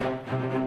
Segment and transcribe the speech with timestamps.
[0.00, 0.18] Thank
[0.54, 0.63] you.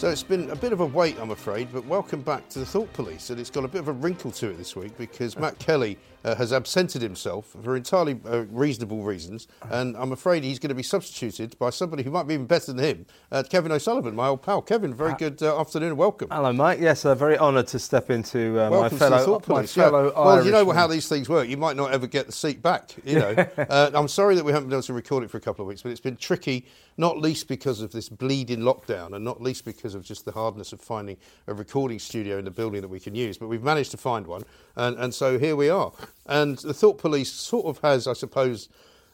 [0.00, 2.64] So it's been a bit of a wait, I'm afraid, but welcome back to the
[2.64, 3.28] Thought Police.
[3.28, 5.98] And it's got a bit of a wrinkle to it this week because Matt Kelly
[6.24, 9.48] uh, has absented himself for entirely uh, reasonable reasons.
[9.70, 12.72] And I'm afraid he's going to be substituted by somebody who might be even better
[12.72, 14.62] than him, uh, Kevin O'Sullivan, my old pal.
[14.62, 16.28] Kevin, very good uh, afternoon and welcome.
[16.30, 16.78] Hello, Mike.
[16.80, 19.76] Yes, uh, very honoured to step into uh, my Welcome to the fellow, my Police.
[19.76, 19.90] yeah.
[19.90, 21.48] Well, you know how these things work.
[21.48, 22.94] You might not ever get the seat back.
[23.04, 25.40] You know, uh, I'm sorry that we haven't been able to record it for a
[25.40, 26.66] couple of weeks, but it's been tricky,
[27.00, 30.72] not least because of this bleeding lockdown, and not least because of just the hardness
[30.72, 33.38] of finding a recording studio in the building that we can use.
[33.38, 34.44] But we've managed to find one,
[34.76, 35.92] and, and so here we are.
[36.26, 38.68] And the Thought Police sort of has, I suppose,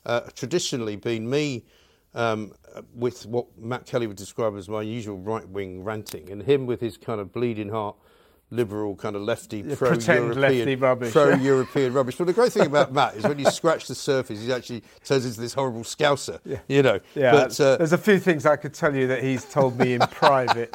[0.04, 1.64] uh, traditionally been me
[2.14, 2.52] um,
[2.94, 6.80] with what Matt Kelly would describe as my usual right wing ranting, and him with
[6.80, 7.96] his kind of bleeding heart.
[8.50, 11.12] Liberal kind of lefty, pro-European, rubbish.
[11.12, 12.14] pro-European rubbish.
[12.14, 15.26] But the great thing about Matt is when you scratch the surface, he actually turns
[15.26, 16.38] into this horrible scouser.
[16.68, 17.00] You know.
[17.16, 19.94] Yeah, But uh, there's a few things I could tell you that he's told me
[19.94, 20.72] in private.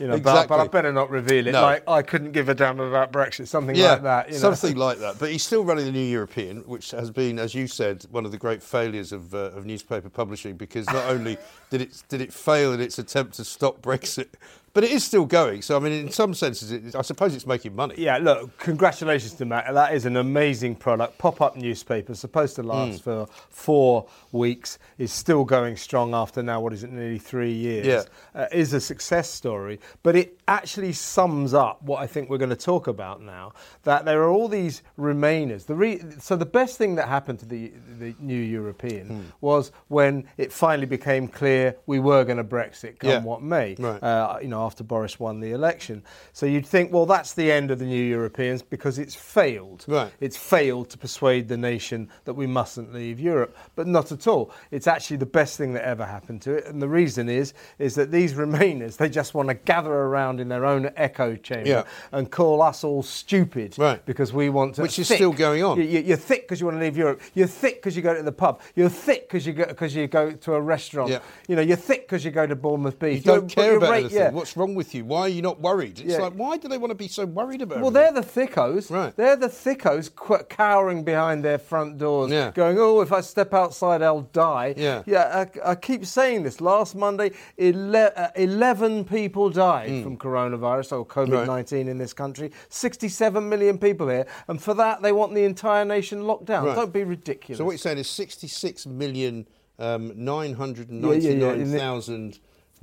[0.00, 0.68] You know, but, but I Exactly.
[0.68, 1.52] better not reveal it.
[1.52, 1.62] No.
[1.62, 4.26] Like I couldn't give a damn about Brexit, something yeah, like that.
[4.28, 4.52] You know?
[4.54, 5.18] something like that.
[5.20, 8.32] But he's still running the New European, which has been, as you said, one of
[8.32, 11.38] the great failures of, uh, of newspaper publishing because not only
[11.70, 14.30] did it did it fail in its attempt to stop Brexit,
[14.76, 15.62] but it is still going.
[15.62, 17.94] So I mean, in some senses, it, I suppose it's making money.
[17.96, 19.72] Yeah, look, congratulations to Matt.
[19.72, 21.16] That is an amazing product.
[21.16, 23.04] Pop up newspaper, supposed to last Hmm.
[23.10, 27.86] for four weeks, is still going strong after now, what is it, nearly three years.
[27.86, 28.02] Yeah.
[28.34, 32.50] Uh, is a success story, but it actually sums up what I think we're going
[32.50, 33.52] to talk about now
[33.84, 35.64] that there are all these remainers.
[35.64, 39.20] The re- so, the best thing that happened to the, the new European Hmm.
[39.40, 43.22] was when it finally became clear we were going to Brexit, come Yeah.
[43.22, 43.74] what may.
[43.78, 44.02] Right.
[44.02, 46.02] Uh, you know, after Boris won the election.
[46.32, 49.84] So you'd think, well, that's the end of the new Europeans because it's failed.
[49.86, 50.12] Right.
[50.20, 54.50] It's failed to persuade the nation that we mustn't leave Europe, but not at all.
[54.72, 57.94] It's actually the best thing that ever happened to it, and the reason is is
[57.94, 61.82] that these Remainers they just want to gather around in their own echo chamber Yeah.
[62.12, 64.04] and call us all stupid Right.
[64.04, 64.82] because we want to.
[64.82, 65.16] Which is thick.
[65.18, 65.78] still going on.
[65.78, 67.20] You- you- You're thick because you want to leave Europe.
[67.34, 68.60] You're thick because you go to the pub.
[68.74, 71.10] You're thick because you go because you go to a restaurant.
[71.10, 71.20] Yeah.
[71.48, 73.18] You know, you're thick because you go to Bournemouth Beach.
[73.18, 74.16] You don't You're- care about anything.
[74.18, 74.30] yeah.
[74.30, 75.04] What's wrong with you?
[75.04, 76.00] Why are you not worried?
[76.00, 76.18] It's Yeah.
[76.22, 77.80] like, why do they want to be so worried about it?
[77.82, 78.14] Well, everything?
[78.14, 78.90] they're the thickos.
[78.90, 79.14] Right.
[79.16, 82.50] They're the thickos qu- cowering behind their front doors, Yeah.
[82.54, 85.02] going, "Oh, if I step outside, I'll die." Yeah.
[85.06, 85.46] Yeah.
[85.64, 86.60] I, I keep saying this.
[86.60, 90.02] Last Monday, ele- uh, eleven people died Hmm.
[90.02, 92.50] from coronavirus or COVID nineteen in this country.
[92.68, 96.66] Sixty-seven million people here, and for that, they want the entire nation locked down.
[96.66, 96.76] Right.
[96.76, 97.58] Don't be ridiculous.
[97.58, 99.46] So what you're saying is 66 million
[99.78, 100.12] um,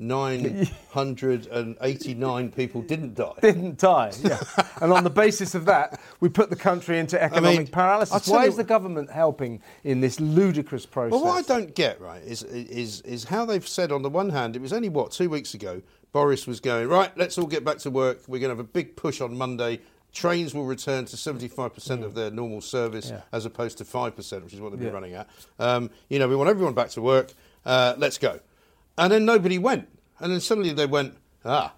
[0.07, 3.33] 999,989 people didn't die.
[3.41, 4.11] didn't die.
[4.21, 4.39] Yeah.
[4.81, 8.27] and on the basis of that, we put the country into economic I'll paralysis.
[8.27, 11.11] Why is the government helping in this ludicrous process?
[11.13, 14.29] Well, what I don't get right is is is how they've said on the one
[14.29, 15.81] hand, it was only what two weeks ago.
[16.11, 17.15] Boris was going right.
[17.17, 18.19] Let's all get back to work.
[18.27, 19.79] We're going to have a big push on Monday.
[20.13, 23.21] Trains will return to 75% of their normal service Yeah.
[23.31, 24.93] as opposed to 5%, which is what they've been Yeah.
[24.93, 25.27] running at.
[25.57, 27.33] Um, you know, we want everyone back to work.
[27.65, 28.39] Uh, let's go.
[28.97, 29.89] And then nobody went.
[30.19, 31.73] And then suddenly they went, ah.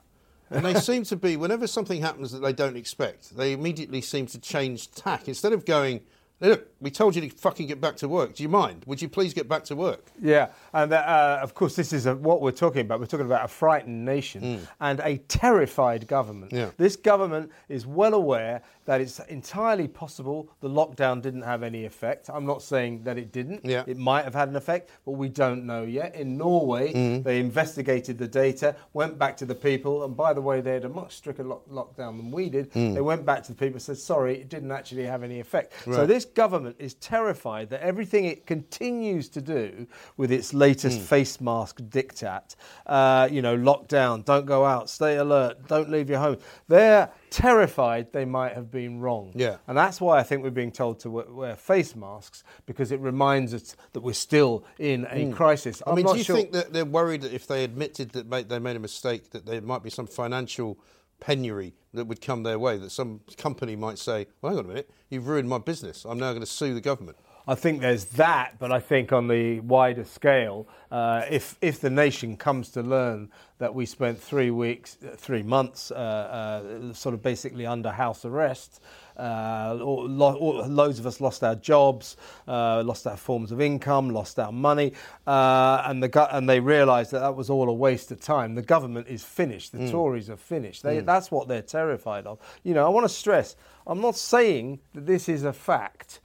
[0.49, 4.25] And they seem to be, whenever something happens that they don't expect, they immediately seem
[4.27, 5.27] to change tack.
[5.27, 6.01] Instead of going,
[6.41, 8.35] Hey, look, we told you to fucking get back to work.
[8.35, 8.83] Do you mind?
[8.87, 10.05] Would you please get back to work?
[10.21, 12.99] Yeah, and uh, of course, this is a, what we're talking about.
[12.99, 16.51] We're talking about a frightened nation and a terrified government.
[16.51, 16.71] Yeah.
[16.75, 22.29] This government is well aware that it's entirely possible the lockdown didn't have any effect.
[22.31, 23.63] I'm not saying that it didn't.
[23.63, 23.83] Yeah.
[23.87, 26.15] It might have had an effect, but we don't know yet.
[26.15, 27.21] In Norway, Hmm.
[27.23, 30.83] they investigated the data, went back to the people, and by the way, they had
[30.85, 32.71] a much stricter lock- lockdown than we did.
[32.73, 32.93] Hmm.
[32.93, 35.71] They went back to the people and said, sorry, it didn't actually have any effect.
[35.85, 36.07] So Right.
[36.25, 39.87] This government is terrified that everything it continues to do
[40.17, 42.55] with its latest face mask diktat,
[42.85, 46.37] uh, you know, lockdown, don't go out, stay alert, don't leave your home,
[46.67, 49.31] they're terrified they might have been wrong.
[49.35, 49.57] Yeah.
[49.67, 52.99] And that's why I think we're being told to wear, wear face masks because it
[52.99, 55.81] reminds us that we're still in a crisis.
[55.85, 58.11] I I'm mean, not do you sure- think that they're worried that if they admitted
[58.11, 60.79] that they made a mistake, that there might be some financial
[61.19, 62.77] penury that would come their way?
[62.77, 66.05] That some company might say, "Well, hang on a minute, you've ruined my business.
[66.05, 67.17] I'm now going to sue the government."
[67.47, 71.89] I think there's that, but I think on the wider scale, uh, if if the
[71.89, 77.21] nation comes to learn that we spent three weeks, three months, uh, uh, sort of
[77.21, 78.81] basically under house arrest,
[79.17, 84.39] uh, lo- loads of us lost our jobs, uh, lost our forms of income, lost
[84.39, 84.93] our money,
[85.27, 88.55] uh, and the and they realised that that was all a waste of time.
[88.55, 89.71] The government is finished.
[89.71, 90.81] The Tories are finished.
[90.83, 92.39] They, That's what they're terrified of.
[92.63, 93.55] You know, I want to stress.
[93.87, 96.19] I'm not saying that this is a fact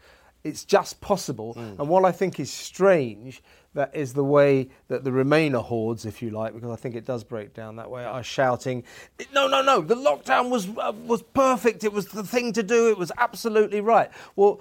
[0.45, 1.55] it's just possible.
[1.57, 3.43] And what I think is strange
[3.75, 7.05] that is the way that the Remainer hordes, if you like, because I think it
[7.05, 8.83] does break down that way, are shouting,
[9.33, 9.81] "No, no, no!
[9.81, 11.85] The lockdown was uh, was perfect.
[11.85, 12.91] It was the thing to do.
[12.91, 14.61] It was absolutely right." Well.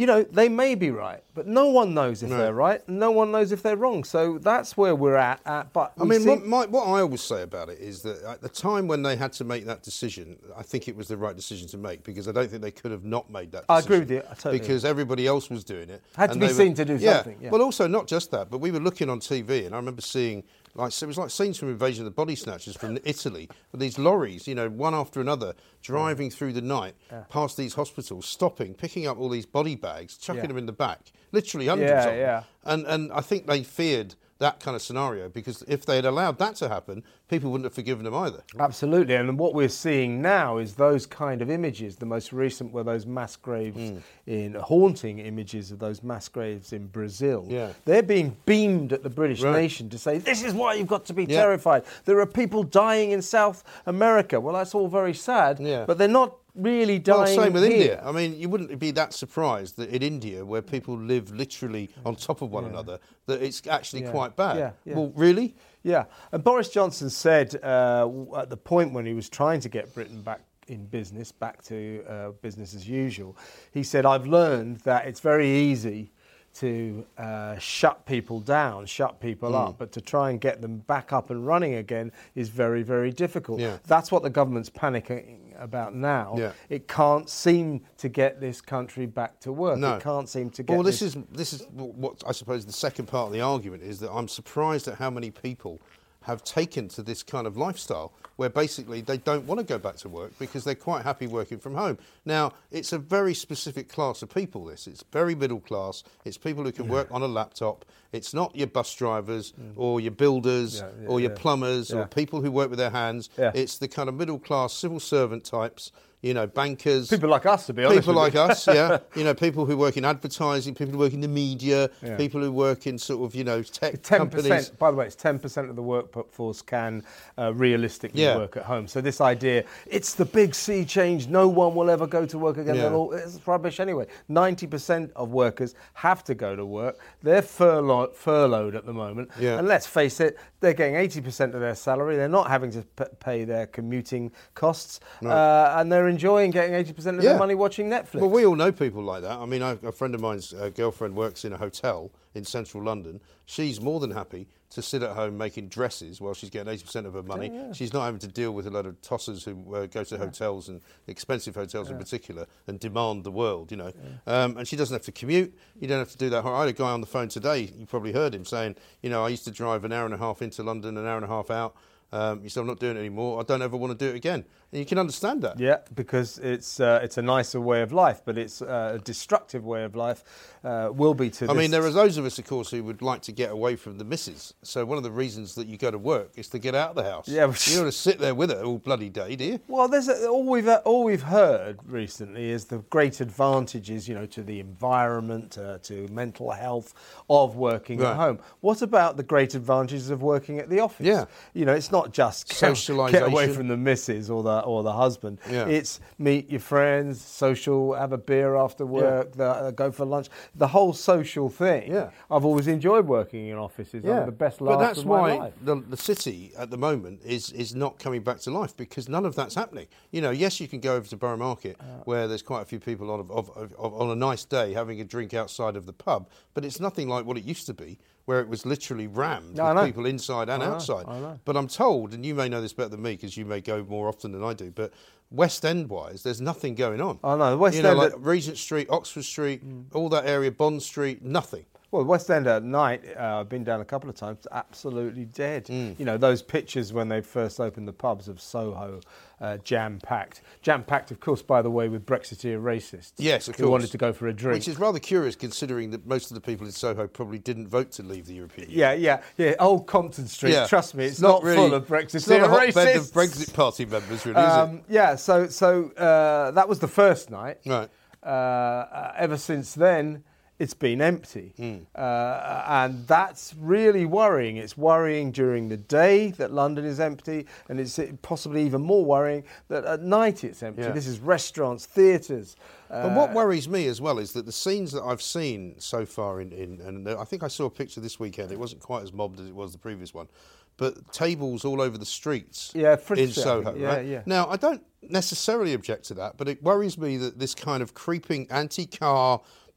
[0.00, 2.38] You know, they may be right, but no one knows if No.
[2.38, 4.02] they're right, no one knows if they're wrong.
[4.02, 5.42] So that's where we're at.
[5.44, 8.22] at but I mean, see- what, my, what I always say about it is that
[8.22, 11.18] at the time when they had to make that decision, I think it was the
[11.18, 13.74] right decision to make because I don't think they could have not made that decision.
[13.76, 14.22] I agree with you.
[14.30, 16.02] I totally because everybody else was doing it.
[16.16, 17.16] Had to be seen to do yeah.
[17.16, 17.50] something, yeah.
[17.50, 20.44] Well, also not just that, but we were looking on TV, and I remember seeing
[20.74, 23.80] like so it was like scenes from Invasion of the Body Snatchers from Italy, with
[23.80, 26.32] these lorries, you know, one after another, driving mm.
[26.32, 26.94] through the night
[27.28, 30.48] past these hospitals, stopping, picking up all these body bags, chucking Yeah.
[30.48, 32.18] them in the back, literally hundreds Yeah, of them.
[32.18, 32.42] yeah.
[32.64, 36.38] And and I think they feared that kind of scenario because if they had allowed
[36.38, 38.42] that to happen, people wouldn't have forgiven them either.
[38.58, 41.96] Absolutely, and what we're seeing now is those kind of images.
[41.96, 43.98] The most recent were those mass graves Hmm.
[44.26, 47.44] in haunting images of those mass graves in Brazil.
[47.48, 47.70] Yeah.
[47.84, 49.52] They're being beamed at the British Right.
[49.52, 51.40] nation to say this is why you've got to be Yeah.
[51.42, 51.84] terrified.
[52.04, 54.40] There are people dying in South America.
[54.40, 55.84] Well, that's all very sad, Yeah.
[55.86, 57.36] but they're not really dying.
[57.36, 57.72] Well, same with here.
[57.72, 58.02] India.
[58.04, 62.16] I mean, you wouldn't be that surprised that in India, where people live literally on
[62.16, 64.10] top of one another, that it's actually Yeah.
[64.10, 64.56] quite bad.
[64.58, 64.94] Yeah, yeah.
[64.96, 65.54] Well, really?
[65.82, 69.94] Yeah, and Boris Johnson said uh, at the point when he was trying to get
[69.94, 73.36] Britain back in business, back to uh, business as usual,
[73.72, 76.12] he said, I've learned that it's very easy
[76.52, 79.68] to uh, shut people down, shut people Mm.
[79.68, 83.12] up, but to try and get them back up and running again is very, very
[83.12, 83.60] difficult.
[83.60, 83.78] Yeah.
[83.86, 86.34] That's what the government's panicking about now.
[86.36, 86.52] Yeah.
[86.68, 89.78] It can't seem to get this country back to work.
[89.78, 89.94] No.
[89.96, 93.06] It can't seem to get Well, this is this is what I suppose the second
[93.06, 95.80] part of the argument is that I'm surprised at how many people
[96.24, 99.96] have taken to this kind of lifestyle where basically they don't want to go back
[99.96, 101.98] to work because they're quite happy working from home.
[102.24, 104.86] Now, it's a very specific class of people this.
[104.86, 106.02] It's very middle class.
[106.24, 107.84] It's people who can work on a laptop.
[108.12, 110.80] It's not your bus drivers or your builders Mm.
[110.80, 111.36] Yeah, yeah, or your yeah.
[111.38, 111.96] plumbers Yeah.
[112.00, 113.30] or people who work with their hands.
[113.38, 113.52] Yeah.
[113.54, 115.90] It's the kind of middle class civil servant types,
[116.22, 117.08] you know, bankers.
[117.08, 118.00] People like us, to be honest.
[118.00, 118.98] People like us, yeah.
[119.16, 122.16] You know, people who work in advertising, people who work in the media, Yeah.
[122.16, 124.48] people who work in sort of, you know, tech Ten companies.
[124.48, 124.78] percent.
[124.78, 127.02] By the way, it's ten percent of the workforce can
[127.38, 128.36] uh, realistically Yeah.
[128.36, 128.86] work at home.
[128.86, 131.28] So this idea, it's the big sea change.
[131.28, 132.76] No one will ever go to work again.
[132.76, 132.92] Yeah.
[132.92, 134.06] All, it's rubbish anyway.
[134.28, 136.98] Ninety percent of workers have to go to work.
[137.22, 139.30] They're furloughed, furloughed at the moment.
[139.38, 139.58] Yeah.
[139.58, 142.16] And let's face it, they're getting eighty percent of their salary.
[142.16, 146.92] They're not having to p- pay their commuting costs, uh, and they're enjoying getting eighty
[146.92, 147.30] percent of Yeah.
[147.30, 148.20] their money watching Netflix.
[148.20, 149.38] Well, we all know people like that.
[149.38, 152.82] I mean, I, a friend of mine's uh, girlfriend works in a hotel in central
[152.84, 153.20] London.
[153.46, 157.14] She's more than happy to sit at home making dresses while she's getting 80% of
[157.14, 157.50] her money.
[157.72, 160.68] She's not having to deal with a lot of tossers who uh, go to hotels
[160.68, 163.92] and expensive hotels in particular and demand the world, you know.
[164.28, 165.52] Um, and she doesn't have to commute.
[165.80, 166.44] You don't have to do that.
[166.44, 169.24] I had a guy on the phone today, you probably heard him saying, you know,
[169.24, 171.28] I used to drive an hour and a half into London, an hour and a
[171.28, 171.74] half out.
[172.12, 173.40] Um, you say, I'm not doing it anymore.
[173.40, 174.44] I don't ever want to do it again.
[174.72, 175.58] You can understand that.
[175.58, 179.64] Yeah, because it's uh, it's a nicer way of life, but it's uh, a destructive
[179.64, 180.22] way of life.
[180.62, 181.48] Uh, will be to.
[181.50, 183.74] I mean, there are those of us, of course, who would like to get away
[183.76, 184.54] from the missus.
[184.62, 186.96] So one of the reasons that you go to work is to get out of
[186.96, 187.26] the house.
[187.28, 189.60] Yeah, you don't want to sit there with her all bloody day, do you?
[189.66, 194.26] Well, there's a, all we've all we've heard recently is the great advantages, you know,
[194.26, 196.94] to the environment, uh, to mental health
[197.28, 198.10] of working Right.
[198.10, 198.38] at home.
[198.60, 201.06] What about the great advantages of working at the office?
[201.06, 201.24] Yeah.
[201.54, 204.92] you know, it's not just get- get away from the missus or the or the
[204.92, 205.38] husband.
[205.50, 205.66] Yeah.
[205.66, 210.28] It's meet your friends, social, have a beer after work, the, uh, go for lunch.
[210.54, 211.92] The whole social thing.
[211.92, 212.10] Yeah.
[212.30, 214.04] I've always enjoyed working in offices.
[214.04, 214.76] I'm the best life.
[214.76, 215.54] but that's of my why life.
[215.62, 219.26] the, the city at the moment is is not coming back to life because none
[219.26, 219.86] of that's happening.
[220.10, 222.78] You know, yes, you can go over to Borough Market where there's quite a few
[222.80, 225.92] people on, of, of, of, on a nice day having a drink outside of the
[225.92, 229.56] pub, but it's nothing like what it used to be, where it was literally rammed
[229.56, 231.06] No, with people inside and I outside.
[231.06, 231.38] Know.
[231.44, 233.84] But I'm told, and you may know this better than me because you may go
[233.88, 234.92] more often than I do, but
[235.30, 237.18] West End wise, there's nothing going on.
[237.22, 239.62] I know, West you know, End like Regent Street, Oxford Street,
[239.94, 241.64] all that area, Bond Street, nothing.
[241.92, 245.66] Well, West End at night, uh, I've been down a couple of times, absolutely dead.
[245.66, 245.98] Mm.
[245.98, 249.00] You know, those pictures when they first opened the pubs of Soho,
[249.40, 250.42] uh, jam packed.
[250.62, 253.12] Jam packed, of course, by the way, with Brexiteer racists.
[253.16, 253.70] Yes, of who course.
[253.70, 254.56] wanted to go for a drink.
[254.58, 257.90] Which is rather curious considering that most of the people in Soho probably didn't vote
[257.92, 258.78] to leave the European Union.
[259.00, 259.54] yeah, yeah, yeah.
[259.58, 260.66] Old Compton Street, Yeah.
[260.66, 262.96] trust me, it's, not, really- full of Brexiteer It's not a hotbed racists.
[262.96, 267.30] of Brexit Party members, really, is Um, yeah, so so uh, that was the first
[267.30, 267.58] night.
[267.64, 267.88] Right.
[268.22, 270.22] Uh, uh, ever since then,
[270.60, 271.54] it's been empty.
[271.56, 271.76] Hmm.
[271.94, 274.58] Uh, and that's really worrying.
[274.58, 279.42] It's worrying during the day that London is empty, and it's possibly even more worrying
[279.68, 280.82] that at night it's empty.
[280.82, 280.90] Yeah.
[280.92, 282.56] This is restaurants, theatres.
[282.90, 286.04] But Uh, what worries me as well is that the scenes that I've seen so
[286.04, 288.52] far in, in and I think I saw a picture this weekend.
[288.52, 290.28] It wasn't quite as mobbed as it was the previous one,
[290.76, 293.74] but tables all over the streets Yeah, in Soho.
[293.76, 294.06] Yeah, right?
[294.06, 294.22] yeah.
[294.26, 297.94] Now I don't necessarily object to that, but it worries me that this kind of
[297.94, 298.46] creeping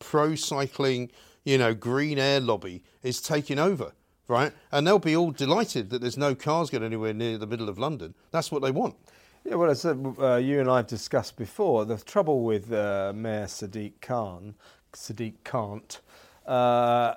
[0.03, 1.11] anti-car, pro-cycling,
[1.43, 3.93] you know, green air lobby is taking over.
[4.29, 7.67] Right, and they'll be all delighted that there's no cars going anywhere near the middle
[7.67, 8.15] of London.
[8.31, 8.95] That's what they want.
[9.43, 13.47] Yeah, well, as uh, you and I have discussed before, the trouble with uh, Mayor
[13.47, 14.55] Sadiq Khan,
[14.93, 15.99] Sadiq Kant,
[16.47, 17.15] uh,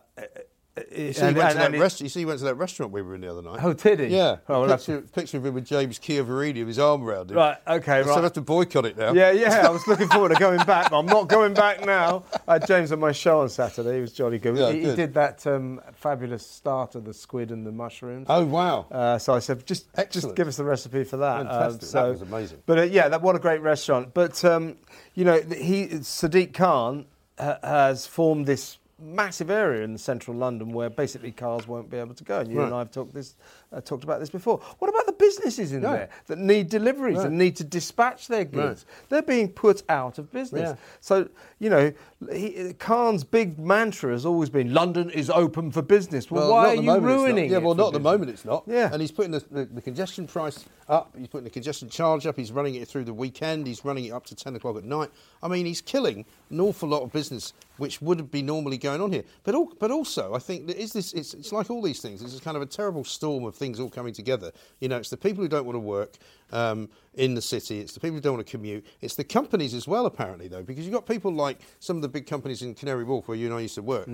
[0.95, 3.01] You see, he went to that rest- you see, he went to that restaurant we
[3.01, 3.61] were in the other night.
[3.63, 4.07] Oh, did he?
[4.09, 7.39] Yeah, Oh, well, picture, picture of him with James Chiavarini with his arm around him.
[7.39, 8.05] Right, okay, right.
[8.05, 9.13] So I have to boycott it now.
[9.15, 9.67] Yeah, yeah.
[9.67, 12.25] I was looking forward to going back, but I'm not going back now.
[12.47, 13.95] I had James on my show on Saturday.
[13.95, 14.57] He was jolly good.
[14.59, 18.27] Yeah, he, he did that um, fabulous starter, the squid and the mushrooms.
[18.29, 18.87] Oh wow.
[18.91, 21.41] Uh, so I said, just just give us the recipe for that.
[21.41, 21.91] Um, Fantastic.
[21.91, 22.63] That was amazing.
[22.67, 24.13] But uh, yeah, that what a great restaurant.
[24.13, 24.77] But um,
[25.15, 27.07] you know, he Sadiq Khan
[27.39, 32.15] ha- has formed this massive area in central London where basically cars won't be able
[32.15, 32.41] to go.
[32.41, 33.35] And you and I have talked this
[33.73, 34.59] uh, talked about this before.
[34.79, 35.93] What about the businesses in Yeah.
[35.93, 37.27] there that need deliveries Right.
[37.27, 38.87] and need to dispatch their goods?
[39.09, 40.71] They're being put out of business.
[40.71, 40.77] Yeah.
[41.01, 41.93] So you know,
[42.31, 46.31] he, Khan's big mantra has always been London is open for business.
[46.31, 47.23] Well, not why are you moment it's not.
[47.27, 48.13] ruining Yeah, well, not at the business?
[48.13, 48.65] moment it's not.
[48.67, 48.91] Yeah.
[48.93, 51.15] And he's putting the, the, the congestion price up.
[51.17, 52.37] He's putting the congestion charge up.
[52.37, 53.67] He's running it through the weekend.
[53.67, 55.11] He's running it up to 10 o'clock at night.
[55.43, 59.13] I mean, he's killing an awful lot of business which would be normally going on
[59.13, 59.25] here.
[59.45, 61.13] But al- but also, I think there is this.
[61.13, 62.23] It's, it's like all these things.
[62.23, 64.53] It's kind of a terrible storm of things all coming together.
[64.81, 66.17] You know, it's the people who don't want to work
[66.53, 67.81] um, in the city.
[67.81, 68.87] It's the people who don't want to commute.
[69.01, 72.09] It's the companies as well, apparently, though, because you've got people like some of the
[72.09, 74.09] big companies in Canary Wharf where you and I used to work.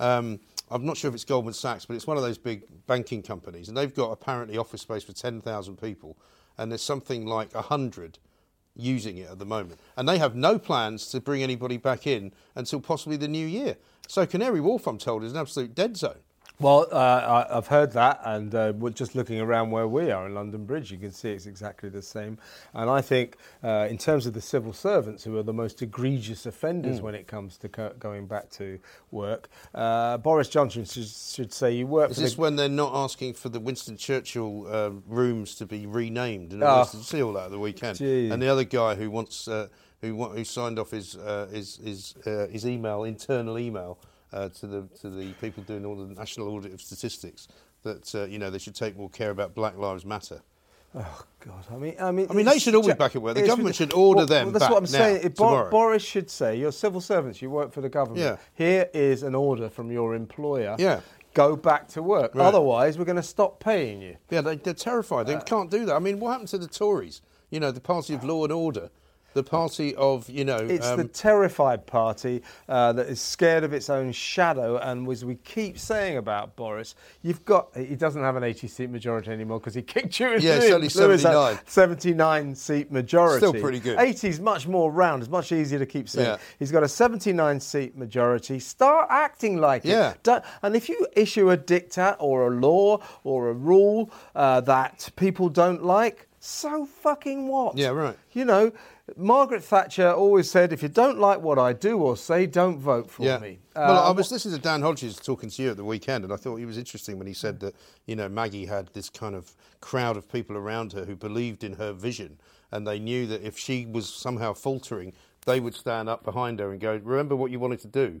[0.00, 0.40] Um,
[0.70, 3.68] I'm not sure if it's Goldman Sachs, but it's one of those big banking companies,
[3.68, 6.16] and they've got apparently office space for 10,000 people,
[6.58, 8.18] and there's something like 100
[8.76, 9.80] using it at the moment.
[9.96, 13.76] And they have no plans to bring anybody back in until possibly the new year.
[14.06, 16.20] So Canary Wharf, I'm told, is an absolute dead zone.
[16.60, 20.34] Well, uh, I've heard that, and uh, we're just looking around where we are in
[20.34, 22.36] London Bridge, you can see it's exactly the same.
[22.74, 26.46] And I think, uh, in terms of the civil servants, who are the most egregious
[26.46, 28.80] offenders when it comes to co- going back to
[29.12, 32.40] work, uh, Boris Johnson should, should say you work Is for this the.
[32.40, 36.52] when they're not asking for the Winston Churchill uh, rooms to be renamed?
[36.52, 36.66] And Oh.
[36.66, 36.90] all this?
[36.90, 37.98] Did you see all that at the weekend?
[37.98, 38.30] Gee.
[38.30, 39.68] And the other guy who wants, uh,
[40.00, 43.96] who, who signed off his uh, his his, uh, his email, internal email,
[44.32, 47.48] uh, to the to the people doing all the national audit of statistics,
[47.82, 50.42] that uh, you know they should take more care about Black Lives Matter.
[50.94, 51.66] Oh God!
[51.70, 53.34] I mean, I mean, I mean, they should all be back at work.
[53.34, 55.28] The government should order Well, them well, that's what I'm saying.
[55.36, 57.42] Boris should say, "You're civil servants.
[57.42, 58.24] You work for the government.
[58.24, 58.36] Yeah.
[58.54, 60.76] Here is an order from your employer.
[60.78, 61.00] Yeah.
[61.34, 62.34] Go back to work.
[62.34, 62.46] Right.
[62.46, 65.26] Otherwise, we're going to stop paying you." Yeah, they, they're terrified.
[65.26, 65.94] They Uh, can't do that.
[65.94, 67.20] I mean, what happened to the Tories?
[67.50, 68.88] You know, the party of law and order.
[69.34, 70.56] The party of, you know.
[70.56, 74.78] It's um, the terrified party uh, that is scared of its own shadow.
[74.78, 78.90] And as we keep saying about Boris, you've got he doesn't have an 80 seat
[78.90, 80.32] majority anymore because he kicked you.
[80.32, 81.58] In Yeah, it's only 79.
[81.66, 83.38] 79 seat majority.
[83.46, 83.98] Still pretty good.
[83.98, 85.22] 80 is much more round.
[85.22, 86.26] It's much easier to keep saying.
[86.26, 86.38] Yeah.
[86.58, 88.58] He's got a 79 seat majority.
[88.58, 90.12] Start acting like Yeah.
[90.12, 90.22] it.
[90.22, 95.10] Don't- and if you issue a diktat or a law or a rule uh, that
[95.16, 97.76] people don't like, so fucking what?
[97.76, 98.16] Yeah, right.
[98.32, 98.72] You know,
[99.16, 103.10] Margaret Thatcher always said, if you don't like what I do or say, don't vote
[103.10, 103.38] for Yeah.
[103.38, 103.58] me.
[103.74, 106.32] well, I Uh, was listening to Dan Hodges talking to you at the weekend, and
[106.32, 107.74] I thought he was interesting when he said that
[108.06, 111.74] you know Maggie had this kind of crowd of people around her who believed in
[111.74, 112.38] her vision,
[112.72, 115.12] and they knew that if she was somehow faltering,
[115.46, 118.20] they would stand up behind her and go, "Remember what you wanted to do."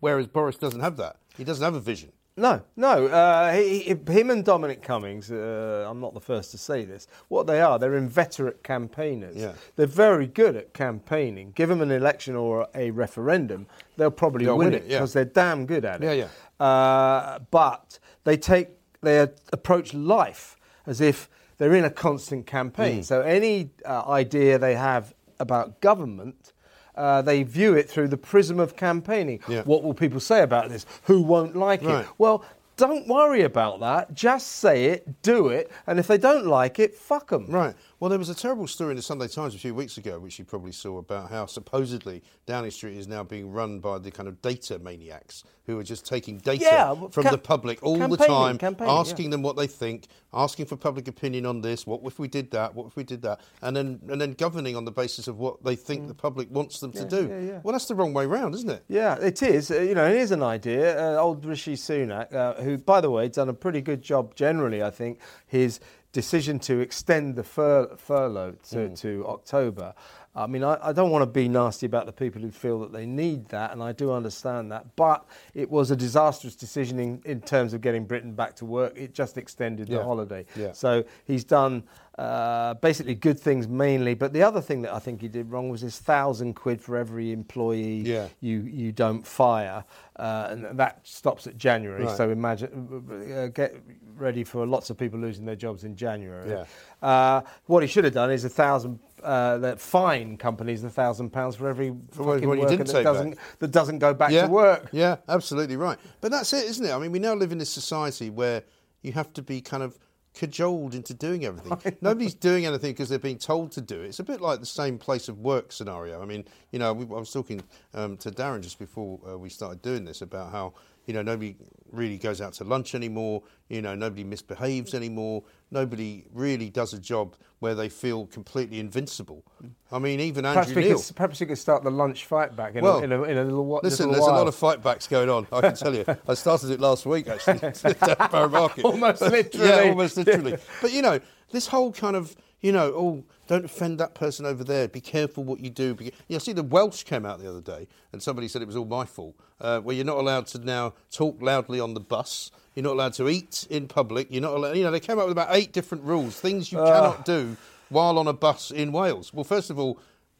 [0.00, 1.16] Whereas Boris doesn't have that.
[1.36, 2.12] He doesn't have a vision.
[2.38, 3.06] No, no.
[3.06, 7.06] Uh, he, he- him and Dominic Cummings, uh, I'm not the first to say this,
[7.28, 9.36] what they are, they're inveterate campaigners.
[9.36, 9.52] Yeah.
[9.76, 11.52] They're very good at campaigning.
[11.54, 13.66] Give them an election or a referendum,
[13.96, 14.98] they'll probably They'll win, win it it, yeah.
[14.98, 16.06] because they're damn good at it.
[16.06, 16.28] Yeah,
[16.60, 16.64] yeah.
[16.64, 18.68] Uh, but they take,
[19.02, 21.28] they approach life as if
[21.58, 22.48] they're in a constant Mm.
[22.50, 23.02] campaign.
[23.02, 26.52] So any uh, idea they have about government,
[26.98, 29.40] uh, they view it through the prism of campaigning.
[29.48, 29.62] Yeah.
[29.62, 30.84] What will people say about this?
[31.04, 32.04] Who won't like Right.
[32.04, 32.08] it?
[32.18, 32.44] Well,
[32.76, 34.14] don't worry about that.
[34.14, 37.46] Just say it, do it, and if they don't like it, fuck them.
[37.48, 37.74] Right.
[38.00, 40.38] Well, there was a terrible story in the Sunday Times a few weeks ago, which
[40.38, 44.28] you probably saw, about how supposedly Downing Street is now being run by the kind
[44.28, 48.16] of data maniacs who are just taking data Yeah, from cam- the public all the
[48.16, 49.00] time, campaigning, yeah.
[49.00, 51.88] asking them what they think, asking for public opinion on this.
[51.88, 52.72] What if we did that?
[52.72, 53.40] What if we did that?
[53.62, 56.78] And then and then governing on the basis of what they think the public wants
[56.78, 57.26] them to do.
[57.26, 57.28] Mm.
[57.28, 57.60] yeah, yeah.
[57.64, 58.84] Well, that's the wrong way round, isn't it?
[58.88, 59.72] Yeah, it is.
[59.72, 61.16] Uh, you know, it is an idea.
[61.16, 64.82] Uh, old Rishi Sunak, uh, who, by the way, done a pretty good job generally,
[64.84, 65.80] I think, his
[66.12, 68.98] decision to extend the fur- furlough to, mm.
[69.00, 69.94] to October.
[70.42, 72.92] I mean, I, I don't want to be nasty about the people who feel that
[72.92, 74.94] they need that, and I do understand that.
[74.96, 78.92] But it was a disastrous decision in, in terms of getting Britain back to work.
[78.96, 80.02] It just extended the Yeah.
[80.04, 80.46] holiday.
[80.56, 80.72] Yeah.
[80.72, 81.82] So he's done
[82.18, 84.14] uh, basically good things mainly.
[84.14, 86.96] But the other thing that I think he did wrong was this thousand quid for
[86.96, 88.26] every employee Yeah.
[88.40, 89.84] you you don't fire,
[90.16, 92.04] uh, and that stops at January.
[92.04, 92.16] Right.
[92.16, 93.76] So imagine, uh, get
[94.16, 96.50] ready for lots of people losing their jobs in January.
[96.50, 96.64] Yeah.
[97.08, 98.98] Uh, what he should have done is a thousand.
[99.22, 103.30] Uh, that fine companies a thousand pounds for every For fucking worker didn't that doesn't
[103.30, 103.58] back.
[103.58, 104.42] that doesn't go back yeah.
[104.42, 104.88] to work.
[104.92, 105.98] Yeah, absolutely right.
[106.20, 106.92] But that's it, isn't it?
[106.92, 108.62] I mean, we now live in this society where
[109.02, 109.98] you have to be kind of
[110.34, 111.96] cajoled into doing everything.
[112.00, 114.06] Nobody's doing anything because they're being told to do it.
[114.06, 116.22] It's a bit like the same place of work scenario.
[116.22, 117.62] I mean, you know, we, I was talking
[117.94, 120.74] um, to Darren just before uh, we started doing this about how
[121.06, 121.56] you know nobody
[121.90, 123.42] really goes out to lunch anymore.
[123.68, 125.42] You know, nobody misbehaves anymore.
[125.70, 129.44] Nobody really does a job where they feel completely invincible.
[129.90, 130.98] I mean, even Perhaps Andrew we, Neil.
[131.02, 133.36] could, perhaps we could start the lunch fight back in, Well, a, in, a, in
[133.36, 135.46] a little, whi- Listen, little there's a lot of fight backs going on.
[135.52, 136.04] I can tell you.
[136.28, 137.58] I started it last week actually
[138.30, 138.84] Borough Market.
[138.84, 139.68] Almost literally.
[139.68, 140.56] yeah, almost literally.
[140.80, 141.18] But you know,
[141.50, 144.88] this whole kind of you know, oh, don't offend that person over there.
[144.88, 145.94] Be careful what you do.
[145.94, 148.66] Be, you know, see, the Welsh came out the other day, and somebody said it
[148.66, 149.34] was all my fault.
[149.60, 152.50] Uh, where you're not allowed to now talk loudly on the bus.
[152.74, 154.28] You're not allowed to eat in public.
[154.30, 154.76] You're not allowed.
[154.76, 157.56] You know, they came up with about eight different rules, things you cannot do
[157.88, 159.32] while on a bus in Wales.
[159.32, 159.98] Well, first of all.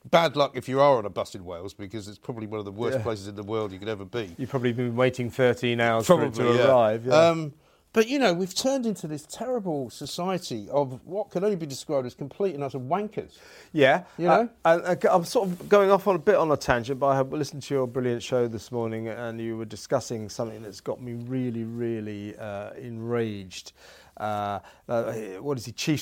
[0.08, 2.64] Bad luck if you are on a bus in Wales because it's probably one of
[2.64, 3.02] the worst Yeah.
[3.02, 4.34] places in the world you could ever be.
[4.38, 6.68] You've probably been waiting 13 hours for it to yeah.
[6.68, 7.04] arrive.
[7.04, 7.14] Yeah.
[7.14, 7.52] Um,
[7.92, 12.06] but you know, we've turned into this terrible society of what can only be described
[12.06, 13.38] as complete and utter wankers.
[13.72, 14.48] Yeah, You know?
[14.64, 17.32] Uh, I'm sort of going off on a bit on a tangent, but I have
[17.32, 21.14] listened to your brilliant show this morning, and you were discussing something that's got me
[21.14, 23.72] really, really uh, enraged.
[24.18, 26.00] Uh, uh, what is he, Chief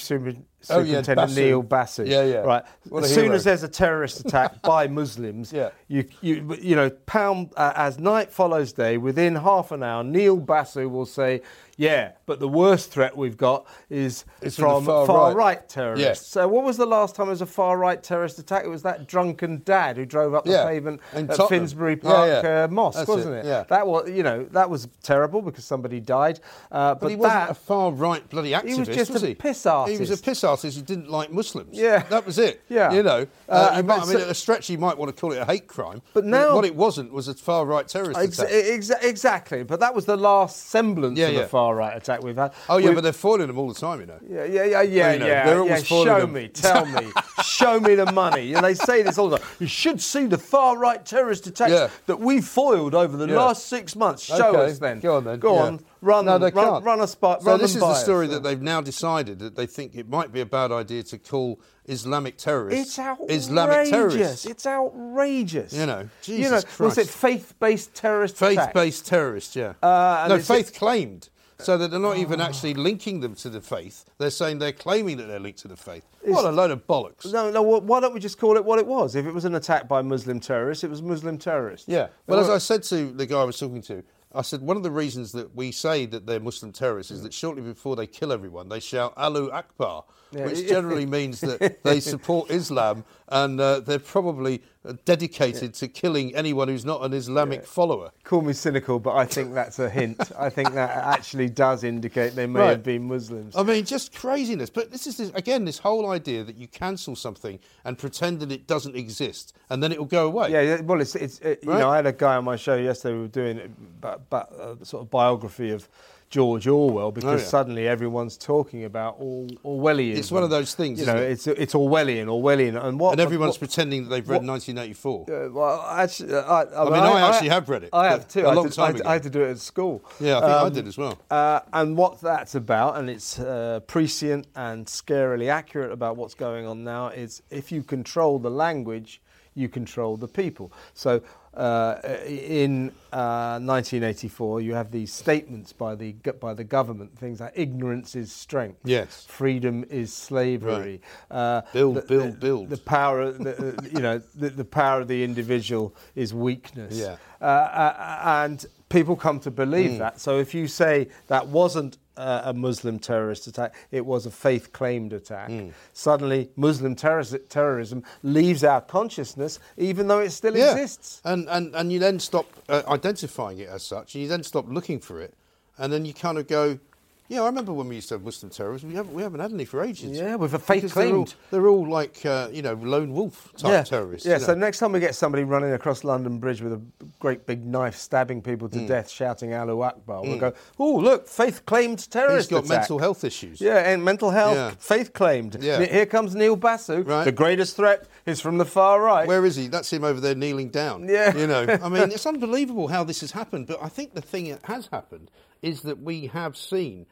[0.67, 2.05] Super- Oh, yeah, Neil Basu?
[2.05, 2.37] Yeah, yeah.
[2.39, 2.65] Right.
[2.97, 5.71] As soon as there's a terrorist attack by Muslims, Yeah.
[5.89, 8.99] you, you, you know, pound uh, as night follows day.
[8.99, 11.43] Within half an hour, Neil Basu will say,
[11.77, 16.05] "Yeah, but the worst threat we've got is It's from far far right." right terrorists."
[16.05, 16.27] Yes.
[16.27, 18.65] So, what was the last time there was a far right terrorist attack?
[18.65, 21.61] It was that drunken dad who drove up the Yeah, pavement in at Tottenham.
[21.61, 22.65] Finsbury Park yeah.
[22.65, 23.47] Uh, Mosque, That's wasn't it, it?
[23.47, 23.63] yeah.
[23.69, 26.41] That was, you know, that was terrible because somebody died.
[26.73, 28.69] Uh, but, But, he wasn't a far right bloody activist.
[28.69, 29.35] He was just a he?
[29.35, 30.56] piss He was a piss artist.
[30.57, 31.77] Artist who didn't like Muslims.
[31.77, 32.03] Yeah.
[32.11, 32.63] that was it.
[32.69, 32.93] Yeah.
[32.93, 33.27] you know.
[33.49, 35.21] Uh, Uh, you and might, I mean, so- at a stretch, you might want to
[35.21, 36.03] call it a hate crime.
[36.15, 38.51] But now- what it wasn't was a far right terrorist Ex- attack.
[38.53, 41.41] ex- exactly, but that was the last semblance Yeah, of yeah.
[41.43, 42.53] a far right attack we've had.
[42.69, 44.19] oh yeah, We've- but they're foiling them all the time, you know.
[44.29, 45.47] Yeah, yeah, yeah, yeah, you know, yeah.
[45.47, 45.89] they're always yeah.
[45.89, 46.33] foiling Show them.
[46.33, 47.07] me, tell me,
[47.45, 48.55] show me the money.
[48.55, 49.47] And they say this all the time.
[49.61, 53.95] You should see the far right terrorist attacks that we foiled over the last six
[53.97, 54.23] months.
[54.25, 55.01] Show Okay, us then.
[55.01, 55.81] go on then, Go on.
[56.07, 56.85] Run, no, they run, can't.
[56.85, 57.39] run a spy.
[57.41, 58.03] So this is the by us.
[58.03, 61.19] story that they've now decided that they think it might be a bad idea to
[61.19, 63.45] call Islamic terrorists It's outrageous.
[63.45, 64.47] Islamic terrorists.
[64.47, 65.73] It's outrageous.
[65.73, 68.37] You know, you Jesus know, was it faith-based terrorist?
[68.37, 69.75] Faith-based terrorists, yeah.
[69.83, 71.29] Uh, no, it's- faith claimed.
[71.59, 74.05] So that they're not even actually linking them to the faith.
[74.19, 76.05] They're saying they're claiming that they're linked to the faith.
[76.23, 77.33] what a load of bollocks.
[77.33, 77.63] No, no.
[77.63, 79.17] Why don't we just call it what it was?
[79.17, 81.89] If it was an attack by Muslim terrorists, it was Muslim terrorists.
[81.89, 82.09] Yeah.
[82.27, 84.03] Well, as I said to the guy I was talking to,
[84.35, 87.33] I said one of the reasons that we say that they're Muslim terrorists is that
[87.33, 92.51] shortly before they kill everyone, they shout Allahu Akbar, which generally means that they support
[92.51, 98.11] Islam and uh, they're probably uh, dedicated to killing anyone who's not an Islamic follower.
[98.25, 100.21] Call me cynical, but I think that's a hint.
[100.39, 102.71] I think that actually does indicate they may Right.
[102.71, 103.57] have been Muslims.
[103.57, 104.71] I mean, just craziness.
[104.71, 108.53] But this is, this, again, this whole idea that you cancel something and pretend that
[108.53, 110.51] it doesn't exist and then it will go away.
[110.51, 112.77] Yeah, yeah, well, it's, it's uh, you know, I had a guy on my show
[112.77, 113.15] yesterday.
[113.15, 113.69] We were doing a,
[114.01, 115.89] but, but, a sort of biography of
[116.29, 117.49] George Orwell because Oh, yeah.
[117.51, 120.17] suddenly everyone's talking about Or- Orwellian.
[120.17, 121.31] It's one of those things, You know, it?
[121.31, 125.27] it's it's Orwellian, Orwellian, and what And everyone's what- pretending that they've read what- 1984.
[125.31, 128.45] Uh, well, actually, uh, I, I, mean, I actually have read it, I have too.
[128.45, 129.09] a I long did- time I, had- ago.
[129.09, 130.03] I had to do it at school.
[130.21, 131.19] Yeah, I think I Um, did as well.
[131.31, 136.67] Uh, and what that's about, and it's uh, prescient and scarily accurate about what's going
[136.67, 139.21] on now, is if you control the language,
[139.57, 140.71] you control the people.
[140.95, 141.23] So
[141.55, 147.53] uh, in uh, 1984, you have these statements by the by the government, things like
[147.57, 149.25] ignorance is strength, Yes.
[149.27, 152.71] freedom is slavery, uh, Build, the, build, the- build.
[152.71, 156.99] The power, of the, uh, you know, the, the power of the individual is weakness.
[156.99, 157.17] Yeah.
[157.41, 159.99] Uh, uh, and people come to believe Hmm.
[159.99, 160.21] that.
[160.21, 164.73] So if you say that wasn't uh, a Muslim terrorist attack, it was a faith
[164.73, 165.69] claimed attack, Hmm.
[165.93, 170.73] suddenly Muslim terroris- terrorism leaves our consciousness, even though it still Yeah.
[170.73, 171.21] exists.
[171.25, 174.67] And, and, and you then stop uh, identifying it as such, and you then stop
[174.69, 175.35] looking for it,
[175.79, 176.79] and then you kind of go,
[177.29, 178.89] yeah, I remember when we used to have Muslim terrorism.
[178.91, 180.17] We haven't, we haven't had any for ages.
[180.19, 181.35] Yeah, with a faith Because they're all, claimed.
[181.51, 184.27] they're all like, uh, you know, lone wolf type terrorists.
[184.27, 186.81] Yeah, you so next time we get somebody running across London Bridge with a
[187.21, 188.79] great big knife stabbing people Hmm.
[188.81, 192.79] to death, shouting Allahu Akbar, we'll go, oh, look, faith claimed terrorist He's got attack.
[192.81, 193.61] mental health issues.
[193.61, 194.71] Yeah, and mental health, Yeah.
[194.79, 195.57] faith claimed.
[195.61, 195.83] Yeah.
[195.85, 197.03] Here comes Neil Basu.
[197.03, 197.25] Right.
[197.25, 199.27] The greatest threat is from the far right.
[199.27, 199.69] Where is he?
[199.69, 201.09] That's him over there kneeling down.
[201.09, 201.37] Yeah.
[201.37, 203.67] You know, I mean, it's unbelievable how this has happened.
[203.67, 205.31] But I think the thing that has happened
[205.67, 207.07] is that we have seen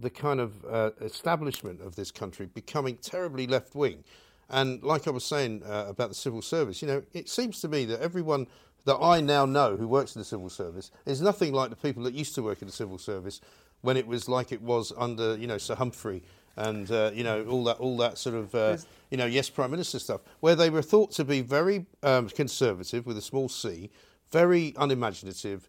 [0.00, 4.02] the kind of uh, establishment of this country becoming terribly left wing.
[4.48, 7.68] And like I was saying uh, about the civil service, you know, it seems to
[7.68, 8.46] me that everyone
[8.86, 12.02] that I now know who works in the civil service is nothing like the people
[12.04, 13.42] that used to work in the civil service
[13.82, 16.22] when it was like it was under, you know, Sir Humphrey
[16.56, 18.76] and uh, you know all that all that sort of uh,
[19.10, 23.06] you know yes prime minister stuff where they were thought to be very um, conservative
[23.06, 23.88] with a small c
[24.32, 25.68] very unimaginative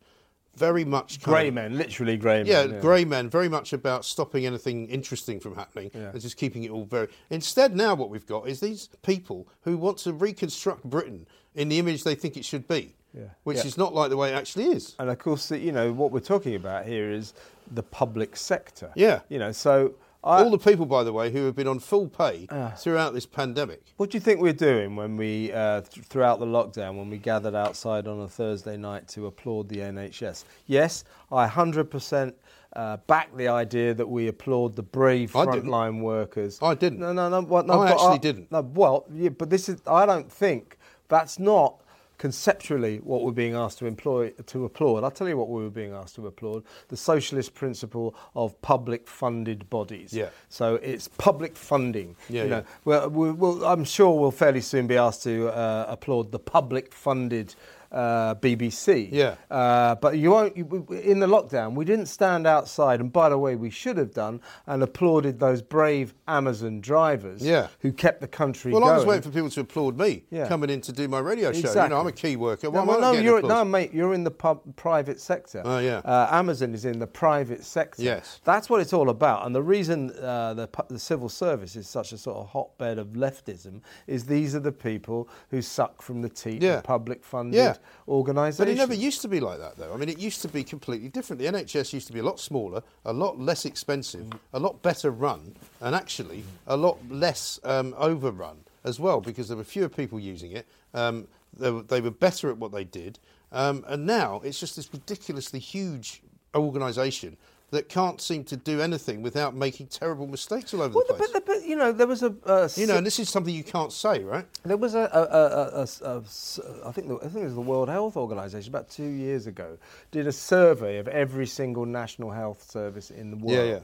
[0.56, 2.46] very much Grey of- men, literally grey men.
[2.46, 2.82] yeah, men.
[2.82, 6.10] grey men, very much about stopping anything interesting from happening Yeah.
[6.12, 7.08] and just keeping it all very.
[7.30, 11.80] Instead, now what we've got is these people who want to reconstruct Britain in the
[11.80, 13.24] image they think it should be, Yeah.
[13.44, 13.66] which Yeah.
[13.66, 14.96] is not like the way it actually is.
[15.00, 17.34] And of course, you know, what we're talking about here is
[17.72, 18.92] the public sector.
[18.96, 19.22] Yeah.
[19.30, 22.08] You know, so I, all the people, by the way, who have been on full
[22.08, 22.74] pay Ah.
[22.78, 23.82] throughout this pandemic.
[23.98, 27.18] What do you think we're doing when we, uh, th- throughout the lockdown, when we
[27.18, 30.44] gathered outside on a Thursday night to applaud the NHS?
[30.68, 32.34] Yes, I 100%
[32.74, 36.60] uh, back the idea that we applaud the brave frontline workers.
[36.62, 37.00] I didn't.
[37.00, 37.42] No, no, no.
[37.42, 38.52] What, no I actually didn't.
[38.52, 39.82] No, well, yeah, but this is.
[39.88, 40.78] I don't think
[41.10, 41.82] that's not
[42.22, 45.04] conceptually what we're being asked to employ to applaud.
[45.04, 49.68] I'll tell you what we were being asked to applaud: the socialist principle of public-funded
[49.72, 50.14] bodies.
[50.14, 50.30] Yeah.
[50.48, 52.16] So it's public funding.
[52.30, 52.64] Yeah, you know, yeah.
[52.86, 57.56] well, we, we'll, I'm sure we'll fairly soon be asked to uh, applaud the public-funded
[57.92, 59.10] uh, BBC.
[59.12, 59.36] Yeah.
[59.50, 60.56] Uh, but you won't.
[60.56, 64.14] You, in the lockdown, we didn't stand outside, and by the way, we should have
[64.14, 67.42] done, and applauded those brave Amazon drivers.
[67.42, 67.68] Yeah.
[67.82, 68.94] Who kept the country Well, going.
[68.94, 70.48] I was waiting for people to applaud me Yeah.
[70.48, 71.70] coming in to do my radio show.
[71.84, 72.68] You know, I'm a key worker.
[72.68, 75.62] No, Why am well, no, you're, no, mate, you're in the pub, private sector.
[75.66, 75.98] Oh, yeah.
[76.06, 78.02] Uh, Amazon is in the private sector.
[78.04, 78.40] Yes.
[78.44, 79.46] That's what it's all about.
[79.46, 83.08] And the reason uh, the, the civil service is such a sort of hotbed of
[83.10, 86.78] leftism is these are the people who suck from the teat Yeah.
[86.78, 87.76] of public funded Yeah.
[88.08, 88.58] Organisations.
[88.58, 89.94] But it never used to be like that, though.
[89.94, 91.40] I mean, it used to be completely different.
[91.40, 95.12] The NHS used to be a lot smaller, a lot less expensive, a lot better
[95.12, 100.20] run, and actually a lot less um, overrun as well because there were fewer people
[100.20, 100.68] using it.
[100.94, 103.20] Um, they, were, they were better at what they did.
[103.52, 106.22] Um, and now it's just this ridiculously huge
[106.56, 107.38] organisation
[107.72, 111.30] that can't seem to do anything without making terrible mistakes all over Well, the place.
[111.32, 112.36] but, but, you know, there was a.
[112.46, 114.46] Uh, you know, and this is something you can't say, right?
[114.64, 117.56] There was a, a, a, a, a, a I think the, I think it was
[117.56, 119.78] the World Health Organization about two years ago
[120.12, 123.58] did a survey of every single national health service in the world.
[123.58, 123.80] Yeah, yeah.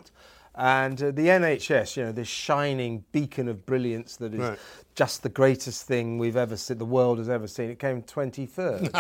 [0.60, 4.60] And uh, the NHS, you know, this shining beacon of brilliance that is Right.
[4.96, 7.70] just the greatest thing we've ever seen, the world has ever seen.
[7.70, 8.92] It came 23rd.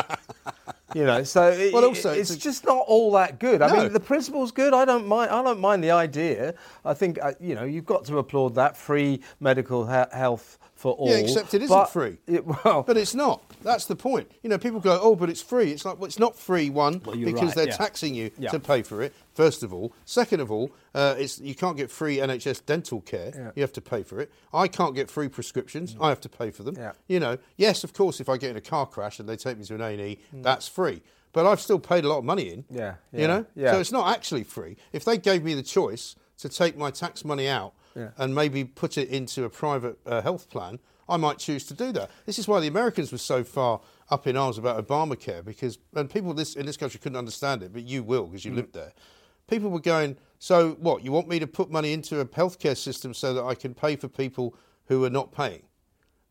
[0.93, 3.63] you know, so it, Well, also, it's, it's a- just not all that good.
[3.63, 3.83] I No.
[3.83, 4.71] mean, the principle's good.
[4.73, 5.31] I don't mind.
[5.31, 6.53] I don't mind the idea.
[6.85, 10.93] I think uh, you know you've got to applaud that free medical he- health for
[10.93, 11.09] all.
[11.09, 12.17] Yeah, except it isn't free.
[12.27, 13.41] it- well, But it's not.
[13.63, 14.31] That's the point.
[14.43, 16.69] You know, people go, "Oh, but it's free." It's like, well, it's not free.
[16.69, 17.75] One, Well, because right, they're yeah.
[17.77, 18.51] taxing you Yeah.
[18.51, 19.13] to pay for it.
[19.33, 23.33] First of all, second of all, uh, it's you can't get free NHS dental care.
[23.35, 23.51] Yeah.
[23.55, 24.31] You have to pay for it.
[24.53, 25.95] I can't get free prescriptions.
[25.99, 26.75] I have to pay for them.
[26.77, 26.91] Yeah.
[27.07, 29.57] You know, yes, of course, if I get in a car crash and they take
[29.57, 30.43] me to an A and E, Mm.
[30.43, 31.01] that's free.
[31.33, 32.65] But I've still paid a lot of money in.
[32.69, 33.73] Yeah, You know, yeah.
[33.73, 34.77] so it's not actually free.
[34.93, 38.09] If they gave me the choice to take my tax money out Yeah.
[38.17, 40.79] and maybe put it into a private uh, health plan,
[41.09, 42.11] I might choose to do that.
[42.25, 43.79] This is why the Americans were so far
[44.11, 47.73] up in arms about Obamacare because, and people this, in this country couldn't understand it,
[47.73, 48.45] but you will because Mm.
[48.45, 48.93] you lived there.
[49.47, 51.03] People were going, so what?
[51.03, 53.95] You want me to put money into a healthcare system so that I can pay
[53.95, 54.53] for people
[54.87, 55.63] who are not paying?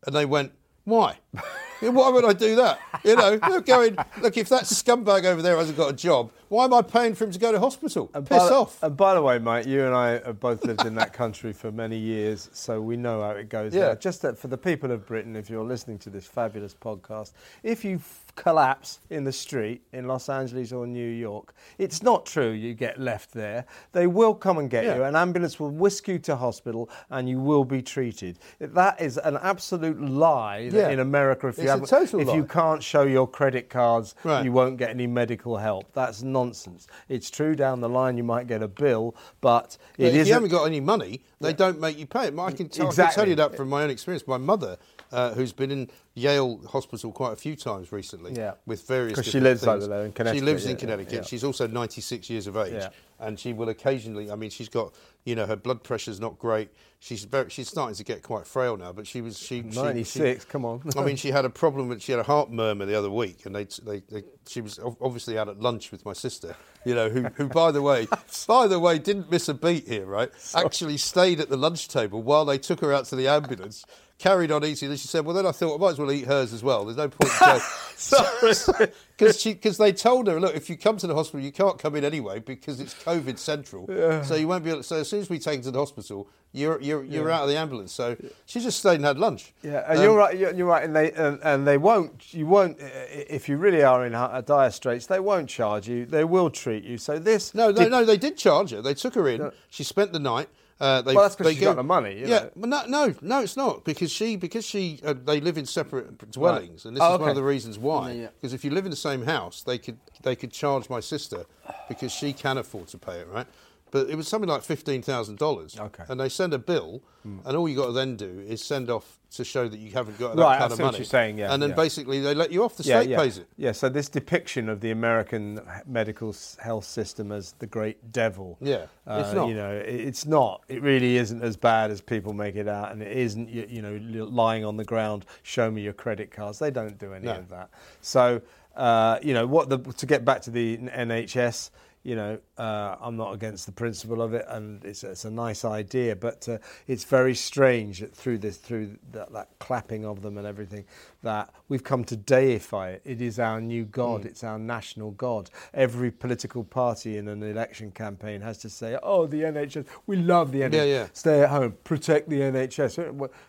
[0.05, 0.51] And they went,
[0.85, 1.17] why?
[1.81, 2.79] Why would I do that?
[3.03, 6.65] You know, they're going, look, if that scumbag over there hasn't got a job, why
[6.65, 8.09] am I paying for him to go to hospital?
[8.13, 8.81] And Piss by off.
[8.81, 11.71] And by the way, mate, you and I have both lived in that country for
[11.71, 13.73] many years, so we know how it goes.
[13.73, 13.89] Yeah.
[13.89, 17.33] Now, just that for the people of Britain, if you're listening to this fabulous podcast,
[17.63, 18.01] if you
[18.37, 22.97] collapse in the street in Los Angeles or New York, it's not true you get
[22.99, 23.65] left there.
[23.91, 24.95] They will come and get Yeah.
[24.95, 25.03] you.
[25.03, 28.39] An ambulance will whisk you to hospital, and you will be treated.
[28.59, 30.89] That is an absolute lie that Yeah.
[30.89, 31.47] in America.
[31.47, 34.45] If you if you can't show your credit cards, Right.
[34.45, 35.91] you won't get any medical help.
[35.93, 36.87] That's nonsense.
[37.09, 40.33] It's true down the line you might get a bill, but Yeah, it if you
[40.33, 42.37] haven't got any money, they don't make you pay it.
[42.37, 44.27] I can, tell, I can tell you that from my own experience.
[44.27, 44.77] My mother,
[45.11, 48.53] uh, who's been in Yale Hospital quite a few times recently, Yeah.
[48.65, 49.83] with various 'Cause she lives things.
[49.83, 51.13] over there in Connecticut, She lives yeah, in Connecticut.
[51.13, 51.21] yeah.
[51.21, 52.83] She's also 96 years of age,
[53.19, 54.31] and she will occasionally.
[54.31, 54.93] I mean, she's got
[55.25, 56.69] you know her blood pressure's not great.
[56.99, 59.75] She's very, she's starting to get quite frail now, but she was she she- she-
[59.81, 60.81] 96, come on.
[60.97, 61.89] I mean, she had a problem.
[61.89, 64.79] With, she had a heart murmur the other week, and they, they, they she was
[65.01, 66.55] obviously out at lunch with my sister.
[66.85, 68.07] You know, who, who by the way,
[68.47, 70.31] by the way, didn't miss a beat here, right?
[70.55, 73.83] Actually stayed at the lunch table while they took her out to the ambulance.
[74.19, 76.25] Carried on eating, and she said, "Well, then I thought I might as well eat
[76.25, 76.85] hers as well.
[76.85, 77.31] There's no point."
[77.95, 78.87] Sorry.
[79.17, 81.95] Because because they told her, look, if you come to the hospital, you can't come
[81.95, 83.87] in anyway because it's COVID central.
[84.23, 84.83] So you won't be able.
[84.83, 87.49] So as soon as we take her to the hospital, you're you're you're out of
[87.49, 87.91] the ambulance.
[87.91, 89.53] So she just stayed and had lunch.
[89.63, 90.37] Yeah, and Um, you're right.
[90.37, 92.31] You're, you're right, and they and, and they won't.
[92.31, 92.79] You won't.
[92.79, 94.11] uh, If you really are in
[94.45, 96.05] dire straits, they won't charge you.
[96.05, 96.99] They will treat you.
[96.99, 97.55] So this.
[97.55, 98.05] No, no, did- no.
[98.05, 98.83] They did charge her.
[98.83, 99.51] They took her in.
[99.71, 100.47] She spent the night.
[100.79, 102.49] Uh, they, Well, that's 'cause they she's got the money, you yeah, know.
[102.55, 106.29] but no, no, no, it's not because she because she uh, they live in separate
[106.31, 108.11] dwellings, and this Oh, is one of the reasons why.
[108.11, 108.27] Yeah, yeah.
[108.39, 111.45] Because if you live in the same house, they could they could charge my sister
[111.89, 113.47] because she can afford to pay it, right?
[113.91, 115.77] But it was something like fifteen thousand dollars.
[115.79, 116.03] Okay.
[116.09, 119.19] And they send a bill, and all you got to then do is send off
[119.31, 120.97] to show that you haven't got that Right, I kind of see what money.
[120.99, 121.75] you're saying, yeah, And then yeah.
[121.75, 122.77] basically they let you off.
[122.77, 123.17] The yeah, state yeah.
[123.17, 123.47] pays it.
[123.57, 128.57] Yeah, so this depiction of the American medical health system as the great devil.
[128.61, 129.47] Yeah, uh, it's not.
[129.49, 130.63] You know, it- it's not.
[130.69, 133.49] It really isn't as bad as people make it out, and it isn't.
[133.49, 136.59] You, you know, lying on the ground, show me your credit cards.
[136.59, 137.35] They don't do any No.
[137.35, 137.69] of that.
[137.99, 138.41] So,
[138.77, 141.69] uh, you know, what the to get back to the NHS.
[142.07, 145.65] You know, uh, I'm not against the principle of it, and it's, it's a nice
[145.65, 150.47] idea, but uh, it's very strange through this, through that, that clapping of them and
[150.47, 150.85] everything,
[151.27, 153.01] that we've come to deify it.
[153.03, 154.21] It is our new god.
[154.21, 154.27] Hmm.
[154.27, 155.49] It's our national god.
[155.73, 159.85] Every political party in an election campaign has to say, "Oh, the NHS.
[160.07, 160.73] We love the NHS.
[160.73, 161.07] Yeah, yeah.
[161.13, 161.73] Stay at home.
[161.83, 162.97] Protect the NHS."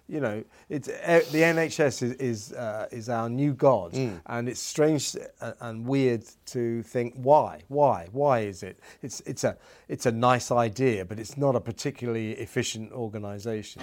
[0.09, 4.17] You know, it's eh, the NHS is is, uh, is our new god, Hmm.
[4.27, 8.81] and it's strange uh, and weird to think why, why, why is it?
[9.03, 9.57] It's it's a
[9.89, 13.83] it's a nice idea, but it's not a particularly efficient organisation.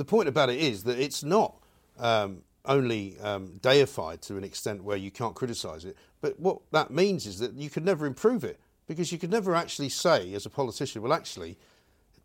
[0.00, 1.56] The point about it is that it's not
[1.98, 5.94] um, only um, deified to an extent where you can't criticise it.
[6.22, 9.54] But what that means is that you could never improve it because you could never
[9.54, 11.58] actually say, as a politician, well, actually,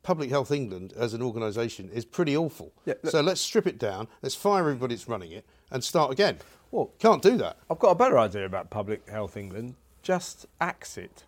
[0.04, 2.72] Public Health England as an organisation is pretty awful.
[2.86, 6.12] Yeah, look- so let's strip it down, let's fire everybody that's running it, and start
[6.12, 6.38] again.
[6.72, 7.58] Well- can't do that.
[7.70, 9.76] I've got a better idea about Public Health England.
[10.02, 11.26] Just axe it.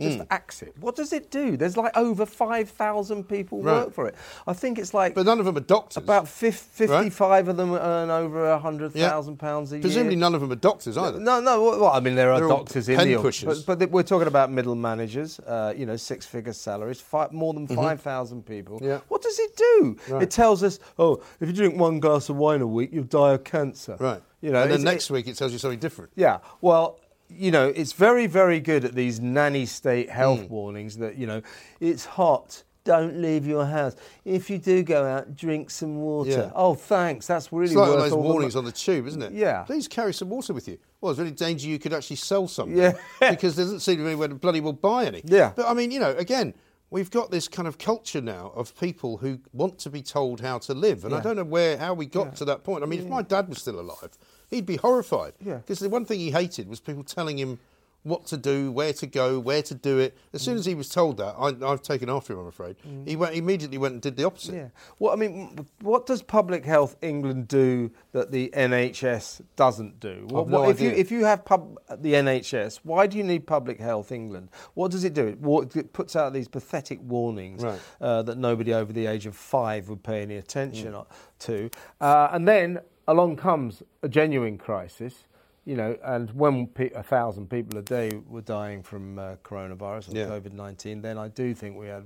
[0.00, 0.24] Just Hmm.
[0.30, 0.74] axe it.
[0.80, 1.56] What does it do?
[1.56, 3.84] There's like over 5,000 people Right.
[3.84, 4.14] work for it.
[4.46, 6.02] I think it's like But none of them are doctors.
[6.02, 9.82] about fif- 55 of them earn over £100,000 pounds a year.
[9.82, 11.20] Presumably, none of them are doctors either.
[11.20, 11.62] No, no.
[11.62, 13.62] Well, I mean, there are They're doctors in the pushers.
[13.62, 15.38] but, but we're talking about middle managers.
[15.40, 18.76] Uh, you know, six-figure salaries, five, more than five thousand people.
[18.78, 18.86] Mm-hmm.
[18.86, 18.98] Yeah.
[19.08, 19.96] What does it do?
[20.08, 20.22] Right.
[20.24, 23.34] It tells us, oh, if you drink one glass of wine a week, you'll die
[23.34, 23.96] of cancer.
[23.98, 24.22] Right.
[24.40, 26.10] You know, and then next week it tells you something different.
[26.16, 26.38] yeah.
[26.60, 30.48] Well, you know, it's very, very good at these nanny state health Hmm.
[30.48, 31.42] warnings that, you know,
[31.80, 32.62] it's hot.
[32.84, 33.96] Don't leave your house.
[34.26, 36.30] If you do go out, drink some water.
[36.30, 36.50] Yeah.
[36.54, 37.26] Oh, thanks.
[37.26, 39.32] That's really It's like worth those warnings on the tube, isn't it?
[39.32, 39.62] Yeah.
[39.62, 40.76] Please carry some water with you.
[41.00, 42.76] Well, there's any danger you could actually sell something.
[42.76, 42.92] Yeah.
[43.30, 45.22] because there doesn't seem to be anywhere to bloody well buy any.
[45.24, 45.52] Yeah.
[45.56, 46.52] But I mean, you know, again,
[46.90, 50.58] we've got this kind of culture now of people who want to be told how
[50.58, 52.82] to live, and I don't know where how we got to that point.
[52.84, 54.10] I mean, if my dad was still alive,
[54.50, 55.32] he'd be horrified.
[55.44, 55.56] Yeah.
[55.56, 57.58] Because the one thing he hated was people telling him
[58.02, 60.14] what to do, where to go, where to do it.
[60.34, 62.40] As soon as he was told that, I, I've taken after him.
[62.40, 62.76] I'm afraid
[63.06, 64.54] he went, immediately went and did the opposite.
[64.54, 64.68] Yeah.
[64.98, 70.26] Well, I mean, what does Public Health England do that the NHS doesn't do?
[70.28, 73.46] What, no what- if you if you have pub, the NHS, why do you need
[73.46, 74.50] Public Health England?
[74.74, 75.28] What does it do?
[75.28, 77.80] It, it puts out these pathetic warnings Right.
[78.02, 81.06] uh, that nobody over the age of five would pay any attention Mm.
[81.38, 81.70] to,
[82.02, 85.24] uh, and then along comes a genuine crisis.
[85.66, 90.12] You know, and when pe- a thousand people a day were dying from uh, coronavirus
[90.12, 90.26] or Yeah.
[90.26, 92.04] COVID nineteen, then I do think we had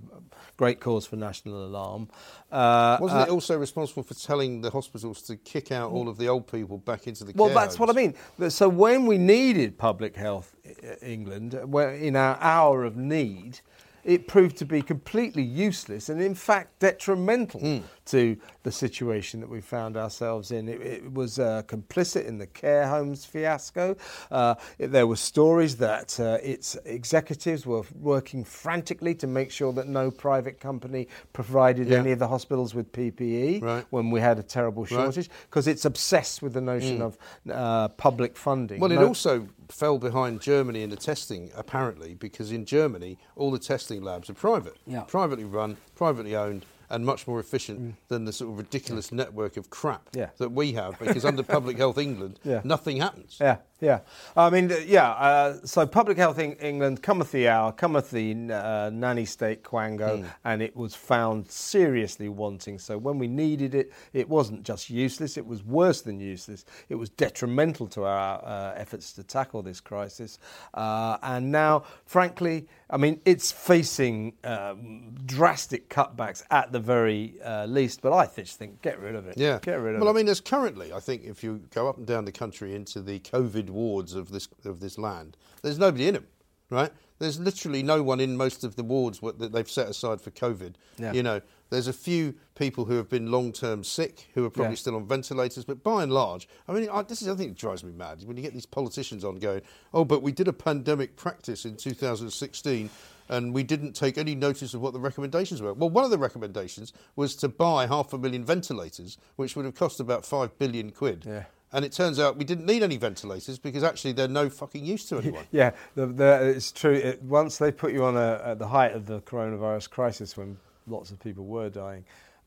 [0.56, 2.08] great cause for national alarm.
[2.52, 6.18] Uh, Wasn't uh, it also responsible for telling the hospitals to kick out all of
[6.18, 8.14] the old people back into the Well, that's what I mean.
[8.48, 13.58] So when we needed Public Health uh, England, uh, in our hour of need,
[14.04, 17.78] it proved to be completely useless and, in fact, detrimental Hmm.
[18.08, 20.68] To the situation that we found ourselves in.
[20.68, 23.96] It, it was uh, complicit in the care homes fiasco.
[24.30, 29.72] Uh, it- there were stories that uh, its executives were working frantically to make sure
[29.74, 31.98] that no private company provided Yeah.
[31.98, 33.84] any of the hospitals with PPE Right.
[33.90, 37.18] when we had a terrible shortage because it's obsessed with the notion of
[37.50, 38.80] uh, public funding.
[38.80, 43.50] Well, it No- also fell behind Germany in the testing, apparently, because in Germany, all
[43.50, 45.02] the testing labs are private, Yeah.
[45.02, 49.70] privately run, privately owned, and much more efficient than the sort of ridiculous network of
[49.70, 50.16] crap Mm.
[50.18, 50.30] Yeah.
[50.38, 50.98] that we have.
[50.98, 52.60] Because under Public Health England, Yeah.
[52.64, 53.38] nothing happens.
[53.40, 54.00] Yeah, yeah.
[54.36, 55.10] I mean, yeah.
[55.10, 60.26] Uh, so, Public Health in England cometh the hour, cometh the uh, nanny state quango,
[60.44, 62.78] and it was found seriously wanting.
[62.78, 66.64] So, when we needed it, it wasn't just useless; it was worse than useless.
[66.88, 70.38] It was detrimental to our uh, efforts to tackle this crisis.
[70.74, 77.66] Uh, and now, frankly, I mean, it's facing um, drastic cutbacks at the very uh,
[77.66, 78.00] least.
[78.00, 79.36] But I just think get rid of it.
[79.36, 79.58] Yeah.
[79.60, 80.12] get rid of well, it.
[80.12, 83.02] I mean, there's currently, I think, if you go up and down the country into
[83.02, 86.26] the COVID wards of this of this land, there's nobody in them,
[86.70, 86.92] right?
[87.18, 90.74] There's literally no one in most of the wards that they've set aside for COVID.
[90.98, 91.12] Yeah.
[91.12, 94.74] You know, there's a few people who have been long term sick who are probably
[94.74, 94.76] Yeah.
[94.76, 97.58] still on ventilators, but by and large, I mean, I, this is the thing that
[97.58, 100.52] drives me mad when you get these politicians on going, oh, but we did a
[100.52, 102.88] pandemic practice in 2016
[103.30, 105.74] and we didn't take any notice of what the recommendations were.
[105.74, 109.74] Well, one of the recommendations was to buy half a million ventilators, which would have
[109.74, 111.24] cost about five billion quid.
[111.26, 111.44] Yeah.
[111.72, 115.04] And it turns out we didn't need any ventilators because actually they're no fucking use
[115.10, 115.44] to anyone.
[115.52, 116.94] Yeah, the, the, it's true.
[116.94, 120.56] It, once they put you on a, at the height of the coronavirus crisis, when
[120.86, 122.04] lots of people were dying,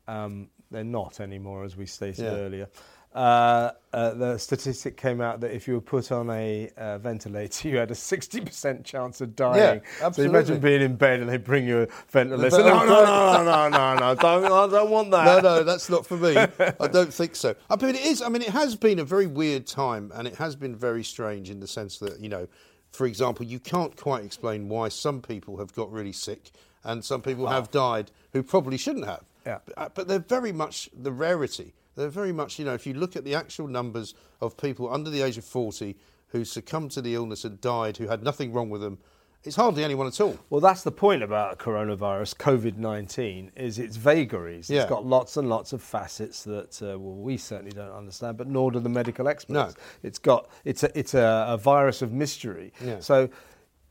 [0.08, 2.32] um, they're not anymore, as we stated Yeah.
[2.32, 2.68] earlier.
[3.14, 7.68] Uh, uh, the statistic came out that if you were put on a uh, ventilator,
[7.70, 9.82] you had a 60% chance of dying.
[10.00, 10.34] so absolutely.
[10.34, 12.50] So imagine being in bed and they bring you a ventilator.
[12.58, 15.26] The- No, no, no, no, no, no, no, don't, I don't want that.
[15.26, 16.38] no, no, that's not for me.
[16.80, 17.54] I don't think so.
[17.70, 18.22] I mean, it is.
[18.22, 21.50] I mean, it has been a very weird time, and it has been very strange
[21.50, 22.48] in the sense that you know,
[22.94, 26.52] for example, you can't quite explain why some people have got really sick
[26.84, 29.24] and some people have died who probably shouldn't have.
[29.46, 29.60] Yeah.
[29.66, 31.74] But, uh, but they're very much the rarity.
[31.96, 35.10] They're very much, you know, if you look at the actual numbers of people under
[35.10, 38.70] the age of forty who succumbed to the illness and died, who had nothing wrong
[38.70, 38.98] with them,
[39.44, 40.38] it's hardly anyone at all.
[40.50, 44.70] Well, that's the point about coronavirus, COVID 19, is its vagaries.
[44.70, 44.82] Yeah.
[44.82, 48.48] It's got lots and lots of facets that, uh, well, we certainly don't understand, but
[48.48, 49.54] nor do the medical experts.
[49.54, 49.72] No.
[50.04, 52.72] It's got, it's a, it's a, a virus of mystery.
[52.86, 53.00] Yeah.
[53.00, 53.30] So,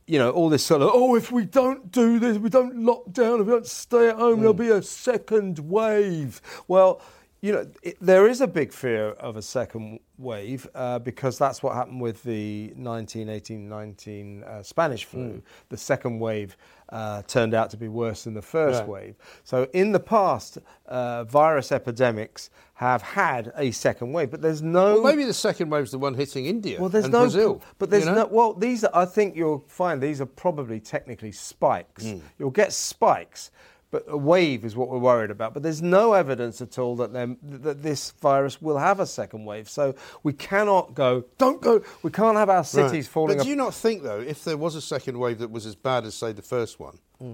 [0.07, 3.11] you know, all this sort of, oh, if we don't do this, we don't lock
[3.11, 6.41] down, if we don't stay at home, there'll be a second wave.
[6.69, 7.01] Well,
[7.41, 11.63] you know, it, there is a big fear of a second wave uh, because that's
[11.63, 15.29] what happened with the 1918-19 uh, Spanish flu.
[15.31, 15.39] Hmm.
[15.69, 16.55] The second wave
[16.89, 18.87] uh, turned out to be worse than the first Right.
[18.89, 19.15] wave.
[19.43, 25.01] So in the past, uh, virus epidemics have had a second wave, but there's no.
[25.01, 27.61] Well, maybe the second wave wave's the one hitting India Well, there's and no, Brazil.
[27.79, 28.23] but there's you know?
[28.23, 28.27] no.
[28.27, 32.05] Well, these are, I think you'll find these are probably technically spikes.
[32.05, 32.19] Hmm.
[32.37, 33.49] You'll get spikes,
[33.91, 35.53] but a wave is what we're worried about.
[35.53, 39.69] But there's no evidence at all that that this virus will have a second wave.
[39.69, 41.25] So we cannot go.
[41.37, 41.83] Don't go.
[42.01, 43.11] We can't have our cities Right.
[43.13, 43.37] falling.
[43.37, 45.65] But up- do you not think, though, if there was a second wave that was
[45.65, 47.33] as bad as, say, the first one, Hmm.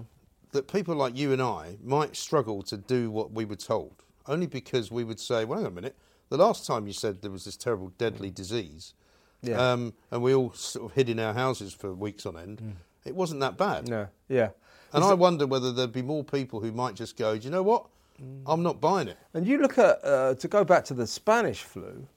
[0.51, 4.03] that people like you and I might struggle to do what we were told?
[4.25, 5.95] Only because we would say, well, hang on a minute,
[6.29, 8.93] the last time you said there was this terrible, deadly disease,
[9.41, 9.71] Yeah.
[9.71, 13.15] um, and we all sort of hid in our houses for weeks on end, it
[13.15, 13.87] wasn't that bad.
[13.87, 14.07] no.
[14.27, 14.49] Yeah.
[14.93, 17.63] And I wonder whether there'd be more people who might just go, do you know
[17.63, 17.87] what?
[18.17, 18.41] Hmm.
[18.45, 19.17] I'm not buying it.
[19.33, 22.07] And you look at, uh, to go back to the Spanish flu,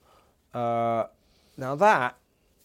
[0.53, 1.05] uh,
[1.57, 2.17] now that,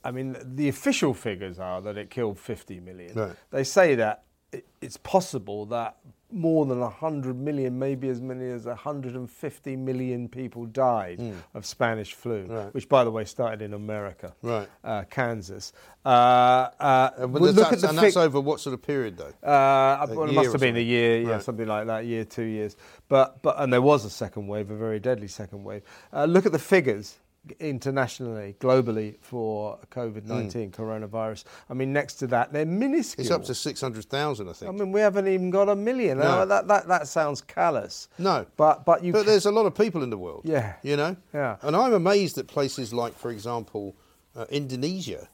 [0.05, 3.15] I mean, the official figures are that it killed 50 million.
[3.15, 3.37] Right.
[3.51, 5.97] They say that it, it's possible that
[6.33, 11.21] more than 100 million, maybe as many as 150 million people died
[11.55, 12.47] of Spanish flu.
[12.47, 12.75] Right.
[12.75, 14.69] which, by the way, started in America, Right.
[14.83, 15.73] uh, Kansas.
[16.05, 16.11] Uh, uh,
[16.81, 19.33] Uh, but we'll that's, look at the and that's over what sort of period, though?
[19.49, 21.43] uh, well, it must have been a year, yeah, Right.
[21.43, 22.77] something like that, year, two years.
[23.09, 25.83] But but and there was a second wave, a very deadly second wave.
[26.13, 27.19] Uh, look at the figures
[27.61, 31.45] internationally, globally for COVID nineteen coronavirus.
[31.71, 33.25] I mean, next to that, they're minuscule.
[33.25, 34.69] It's up to 600,000, I think.
[34.69, 36.19] I mean, we haven't even got a million.
[36.19, 36.25] No.
[36.25, 38.09] Now, that, that that sounds callous.
[38.19, 38.47] No.
[38.57, 39.13] but but you.
[39.13, 40.43] But there's a lot of people in the world.
[40.45, 40.75] Yeah.
[40.83, 41.17] You know?
[41.33, 41.57] Yeah.
[41.63, 43.97] And I'm amazed at places like, for example,
[44.35, 45.29] uh, Indonesia,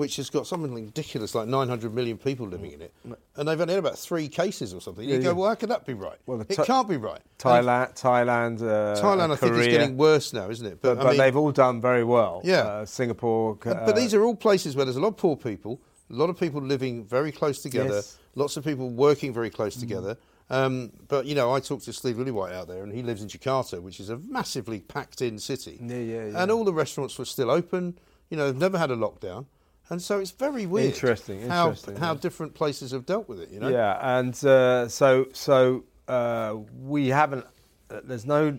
[0.00, 2.94] which has got something ridiculous like 900 million people living in it.
[3.36, 5.06] And they've only had about three cases or something.
[5.06, 5.32] Yeah, you go, yeah.
[5.34, 6.16] well, how could that be right?
[6.24, 7.20] Well, it can't be right.
[7.38, 10.80] Thailand, Thailand, uh, Thailand, I think, is getting worse now, isn't it?
[10.80, 12.40] But, I but mean- they've all done very well.
[12.44, 12.60] Yeah.
[12.60, 13.56] uh, Singapore.
[13.62, 16.30] But, but these are all places where there's a lot of poor people, a lot
[16.30, 18.16] of people living very close together, Yes.
[18.36, 20.16] lots of people working very close together.
[20.48, 23.28] Um, but you know, I talked to Steve Lillywhite out there, and he lives in
[23.28, 25.78] Jakarta, which is a massively packed-in city.
[25.78, 26.42] Yeah, yeah, yeah.
[26.42, 27.98] And all the restaurants were still open.
[28.30, 29.44] You know, they've never had a lockdown,
[29.90, 30.94] and so it's very weird.
[30.94, 32.20] Interesting, how interesting, how yeah.
[32.20, 33.50] different places have dealt with it.
[33.50, 33.68] You know.
[33.68, 37.46] Yeah, and uh, so so uh, we haven't.
[37.90, 38.58] Uh, there's no.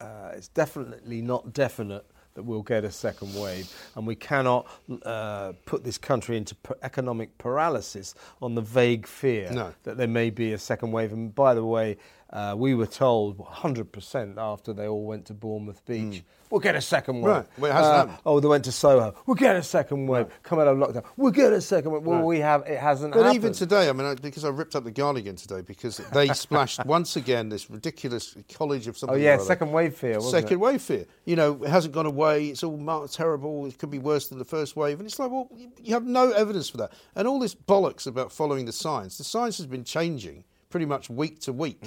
[0.00, 2.04] Uh, it's definitely not definite
[2.36, 3.66] that we'll get a second wave,
[3.96, 4.66] and we cannot
[5.04, 9.72] uh, put this country into p- economic paralysis on the vague fear No.
[9.82, 11.12] that there may be a second wave.
[11.12, 11.96] And by the way,
[12.30, 16.80] uh, we were told 100% after they all went to Bournemouth Beach, we'll get a
[16.80, 17.36] second wave.
[17.36, 17.46] Right.
[17.58, 17.76] Well,
[18.08, 18.16] Uh.
[18.26, 20.26] Oh, they went to Soho, we'll get a second wave.
[20.42, 22.02] Come out of lockdown, we'll get a second wave.
[22.02, 22.24] Well, Right.
[22.24, 22.62] we have.
[22.66, 23.36] It hasn't But happened.
[23.36, 26.84] even today, I mean, I, because I ripped up the Guardian today because they splashed
[26.96, 29.16] once again this ridiculous college of something.
[29.16, 30.16] Oh yeah, second wave fear.
[30.16, 30.60] Wasn't second it?
[30.60, 31.06] wave fear.
[31.24, 32.25] You know, it hasn't gone away.
[32.34, 33.66] It's all terrible.
[33.66, 34.98] It could be worse than the first wave.
[35.00, 35.48] And it's like, well,
[35.82, 36.92] you- have no evidence for that.
[37.14, 39.18] And all this bollocks about following the science.
[39.18, 41.80] The science has been changing pretty much week to week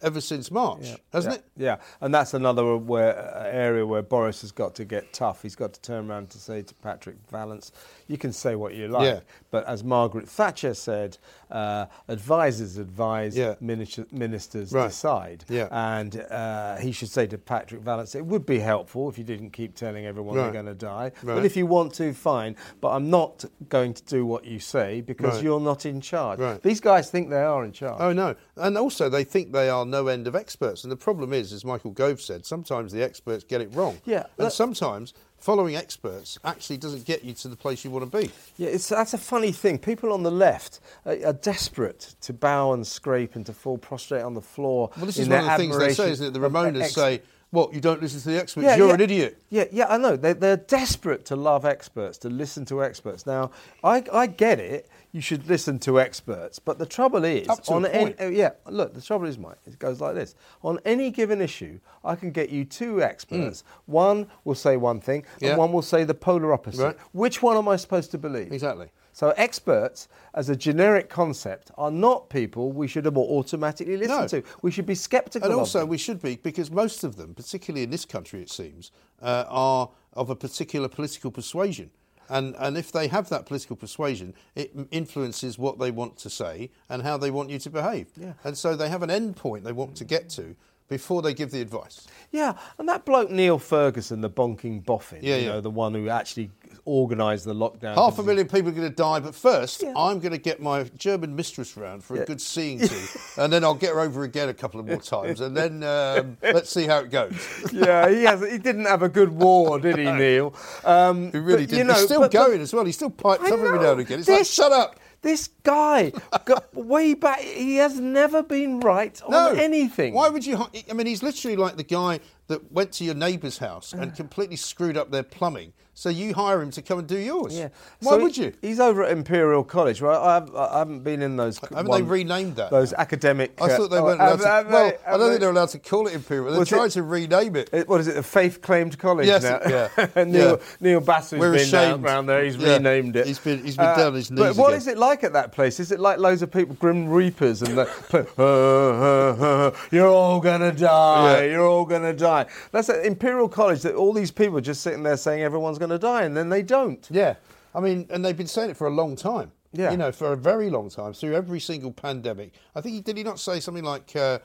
[0.00, 1.42] ever since March, hasn't Mm.
[1.56, 1.74] yeah.
[1.74, 1.80] it?
[1.80, 5.42] Yeah, and that's another where, uh, area where Boris has got to get tough.
[5.42, 7.70] He's got to turn around to say to Patrick Vallance,
[8.12, 9.20] "You can say what you like, Yeah.
[9.50, 11.16] but as Margaret Thatcher said,
[11.50, 13.54] uh, advisors advise, Yeah.
[13.60, 14.88] minister, ministers Right.
[14.88, 15.68] decide." Yeah.
[15.70, 19.50] and uh, he should say to Patrick Vallance, "It would be helpful if you didn't
[19.50, 20.44] keep telling everyone Right.
[20.44, 21.34] they're going to die, Right.
[21.36, 22.54] but if you want to, fine.
[22.80, 26.80] But I'm not going to do what you say because you're not in charge." These
[26.80, 28.00] guys think they are in charge.
[28.00, 28.34] Oh no!
[28.56, 30.84] And also, they think they are no end of experts.
[30.84, 33.98] And the problem is, as Michael Gove said, sometimes the experts get it wrong.
[34.04, 38.18] Yeah, And sometimes following experts actually doesn't get you to the place you want to
[38.18, 38.30] be.
[38.56, 39.78] Yeah, it's, that's a funny thing.
[39.78, 44.22] People on the left are, are desperate to bow and scrape and to fall prostrate
[44.22, 44.90] on the floor.
[44.96, 46.32] Well, this is one of the things they say, isn't it?
[46.32, 47.22] The Remoaners say,
[47.52, 47.72] "What?
[47.72, 48.64] You don't listen to the experts?
[48.64, 48.94] Yeah, You're yeah.
[48.94, 50.16] an idiot." Yeah, yeah, I know.
[50.16, 53.24] They, they're desperate to love experts, to listen to experts.
[53.24, 53.52] Now,
[53.84, 54.88] I, I get it.
[55.12, 58.28] You should listen to experts, but the trouble is, Up to a on any, oh,
[58.28, 59.58] yeah, look, the trouble is, Mike.
[59.66, 63.62] It goes like this: on any given issue, I can get you two experts.
[63.86, 63.92] Hmm.
[63.92, 65.24] One will say one thing.
[65.38, 65.50] Yeah.
[65.50, 66.82] and one will say the polar opposite.
[66.82, 66.96] Right.
[67.12, 68.52] Which one am I supposed to believe?
[68.52, 68.88] Exactly.
[69.12, 74.26] So experts, as a generic concept, are not people we should automatically listen No.
[74.28, 74.42] to.
[74.62, 75.50] We should be sceptical.
[75.50, 78.90] And also, we should be, because most of them, particularly in this country, it seems,
[79.20, 81.90] uh, are of a particular political persuasion.
[82.28, 86.70] And, and if they have that political persuasion, it influences what they want to say
[86.88, 88.08] and how they want you to behave.
[88.16, 88.32] Yeah.
[88.44, 90.56] And so they have an end point they want to get to.
[90.88, 92.06] Before they give the advice.
[92.30, 95.48] Yeah, and that bloke Neil Ferguson, the bonking boffin, Yeah, you yeah.
[95.52, 96.50] know, the one who actually
[96.86, 97.94] organised the lockdown.
[97.94, 99.92] Half a million people are going to die, but first, Yeah.
[99.96, 102.24] I'm going to get my German mistress round for a Yeah.
[102.24, 102.94] good seeing to,
[103.38, 106.36] and then I'll get her over again a couple of more times, and then um,
[106.42, 107.34] let's see how it goes.
[107.72, 108.40] yeah, he has.
[108.50, 110.54] He didn't have a good war, did he, Neil?
[110.84, 111.78] Um, He really did.
[111.78, 112.84] You know, He's still but- but- going as well.
[112.84, 114.18] He's still pipes I up every now and again.
[114.20, 114.98] It's like, shut up.
[115.22, 116.12] This guy,
[116.44, 119.52] got way back, he has never been right on No.
[119.52, 120.14] anything.
[120.14, 120.66] Why would you?
[120.90, 122.18] I mean, he's literally like the guy
[122.48, 125.72] that went to your neighbour's house and completely screwed up their plumbing.
[125.94, 127.54] So you hire him to come and do yours.
[127.56, 127.68] Yeah.
[128.00, 128.54] Why So would you?
[128.62, 130.00] He's over at Imperial College.
[130.00, 130.16] Right?
[130.16, 131.58] I, have, I haven't been in those.
[131.58, 132.70] Haven't one- they renamed that?
[132.70, 133.52] Those academic.
[133.60, 134.42] I uh, thought they oh, weren't allowed to.
[134.70, 136.54] well, I don't they- think they're allowed to call it Imperial.
[136.54, 137.68] They're trying it- to rename it.
[137.74, 138.14] It- what is it?
[138.14, 139.60] The Faith Claimed College Yes, now.
[139.68, 140.56] yeah, Neil, yeah.
[140.80, 142.28] Neil Basu's We're been down ashamed.
[142.28, 142.42] there.
[142.44, 143.20] He's Yeah, renamed it.
[143.20, 144.78] Uh, he's been- he's been down on his But knees what again.
[144.78, 145.78] is it like at that place?
[145.78, 150.40] Is it like loads of people, Grim Reapers, and play, "Uh, uh, uh, you're all
[150.40, 151.44] gonna die.
[151.44, 151.50] Yeah.
[151.52, 152.46] You're all gonna die.
[152.70, 153.82] That's at Imperial College.
[153.82, 156.62] That all these people are just sitting there saying everyone's gonna die, and then they
[156.62, 157.06] don't.
[157.10, 157.34] Yeah,
[157.74, 159.52] I mean, and they've been saying it for a long time.
[159.74, 159.90] Yeah.
[159.90, 162.52] you know, for a very long time through every single pandemic.
[162.74, 164.38] I think he did he not say something like uh,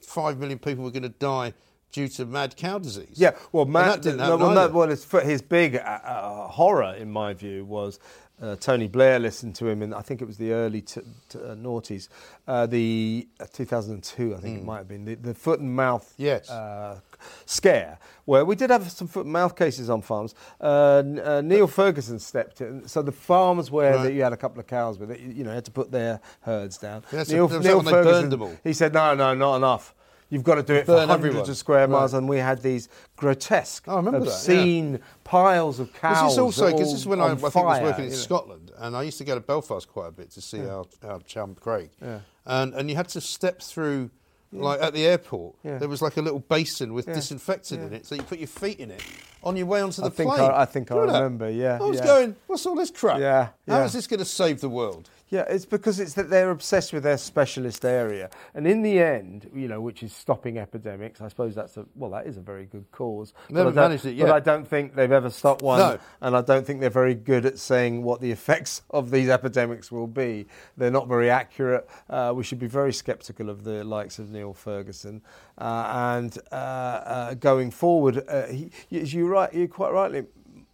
[0.00, 1.54] five million people were going to die
[1.94, 3.14] due to mad cow disease?
[3.14, 6.94] Yeah, well, Matt, that didn't no, well, no, well, it's, his big uh, uh, horror,
[6.96, 7.98] in my view, was
[8.42, 11.38] uh, Tony Blair listened to him in, I think it was the early t- t-
[11.38, 12.08] uh, noughties,
[12.48, 16.12] uh, the uh, 2002, I think it might have been, the, the foot and mouth.
[16.16, 16.50] Yes.
[16.50, 16.98] uh,
[17.46, 20.34] scare, where we did have some foot and mouth cases on farms.
[20.60, 22.86] Uh, uh, Neil Ferguson stepped in.
[22.88, 24.02] So the farms where Right.
[24.04, 25.90] that you had a couple of cows with it, you you know, had to put
[25.90, 27.02] their herds down.
[27.12, 28.56] Yes, Neil, there was that one they burned them all.
[28.64, 29.94] he said, no, no, not enough.
[30.34, 31.50] You've got to do it Burn for hundreds everyone.
[31.50, 31.88] of square Right.
[31.90, 34.32] miles, and we had these grotesque, Oh, I remember that, yeah.
[34.32, 36.24] obscene piles of cows.
[36.24, 38.10] This is also because this is when I, I think I was working in.
[38.12, 41.20] Scotland, and I used to go to Belfast quite a bit to see our, our
[41.20, 42.18] chum Craig, Yeah.
[42.46, 44.10] and and you had to step through.
[44.52, 45.78] Like at the airport, Yeah.
[45.78, 47.14] there was like a little basin with Yeah.
[47.14, 49.02] disinfectant in it, so you put your feet in it
[49.42, 50.48] on your way onto the I think plane.
[50.48, 51.54] I- I think I Remember that?
[51.54, 52.06] yeah, I was yeah.
[52.06, 53.18] going, what's all this crap?
[53.18, 53.84] Yeah, How yeah.
[53.84, 55.10] is this going to save the world?
[55.34, 59.50] Yeah, it's because it's that they're obsessed with their specialist area, and in the end,
[59.52, 61.20] you know, which is stopping epidemics.
[61.20, 63.32] I suppose that's a well, that is a very good cause.
[63.50, 64.28] They haven't but I don't- managed it yet.
[64.28, 65.98] But I don't think they've ever stopped one, No.
[66.20, 69.90] and I don't think they're very good at saying what the effects of these epidemics
[69.90, 70.46] will be.
[70.76, 71.88] They're not very accurate.
[72.08, 75.20] Uh, we should be very sceptical of the likes of Neil Ferguson,
[75.58, 80.26] uh, and uh, uh, going forward, uh, he, as you right, you quite rightly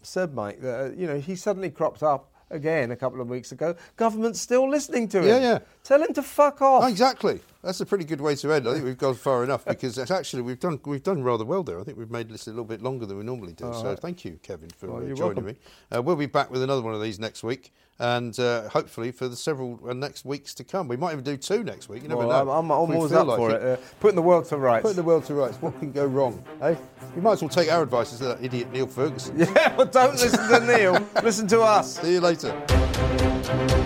[0.03, 2.30] said, Mike, that uh, you know he suddenly cropped up.
[2.51, 5.27] Again, a couple of weeks ago, government's still listening to him.
[5.27, 5.59] Yeah, yeah.
[5.91, 6.85] Tell him to fuck off.
[6.85, 7.41] Oh, exactly.
[7.65, 8.69] That's a pretty good way to end.
[8.69, 11.65] I think we've gone far enough because it's actually we've done we've done rather well
[11.65, 11.81] there.
[11.81, 13.73] I think we've made this a little bit longer than we normally do.
[13.73, 15.47] so thank you, Kevin, for Well, uh, joining welcome.
[15.47, 15.57] me.
[15.93, 19.27] Uh, we'll be back with another one of these next week, and uh, hopefully for
[19.27, 20.87] the several uh, next weeks to come.
[20.87, 22.05] We might even do two next week.
[22.05, 22.53] You never Well, know.
[22.53, 23.61] I'm, I'm, always up like for it.
[23.61, 24.83] Uh, putting the world to rights.
[24.83, 25.57] Putting the world to rights.
[25.57, 26.41] What can go wrong?
[26.63, 26.77] Eh?
[27.17, 29.37] You might as well take our advice instead of that idiot Neil Ferguson.
[29.41, 31.05] yeah, but don't listen to Neil.
[31.25, 31.99] listen to us.
[32.01, 33.80] See you later.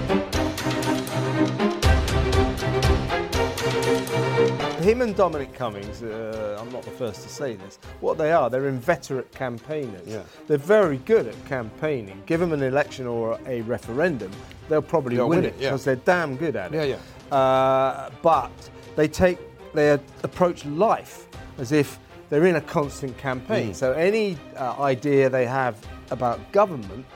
[4.85, 8.51] Him and Dominic Cummings, uh, I'm not the first to say this, what they are,
[8.51, 10.07] they're inveterate campaigners.
[10.07, 10.25] Yeah.
[10.47, 12.23] They're very good at campaigning.
[12.27, 14.31] Give them an election or a referendum,
[14.69, 15.71] they'll probably They'll win, win it it, yeah.
[15.71, 16.87] because they're damn good at it.
[16.87, 16.99] Yeah,
[17.31, 17.35] yeah.
[17.35, 18.53] Uh, but
[18.95, 19.39] they take,
[19.73, 23.71] they approach life as if they're in a constant campaign.
[23.71, 23.75] Mm.
[23.75, 25.79] So any uh, idea they have
[26.11, 27.07] about government,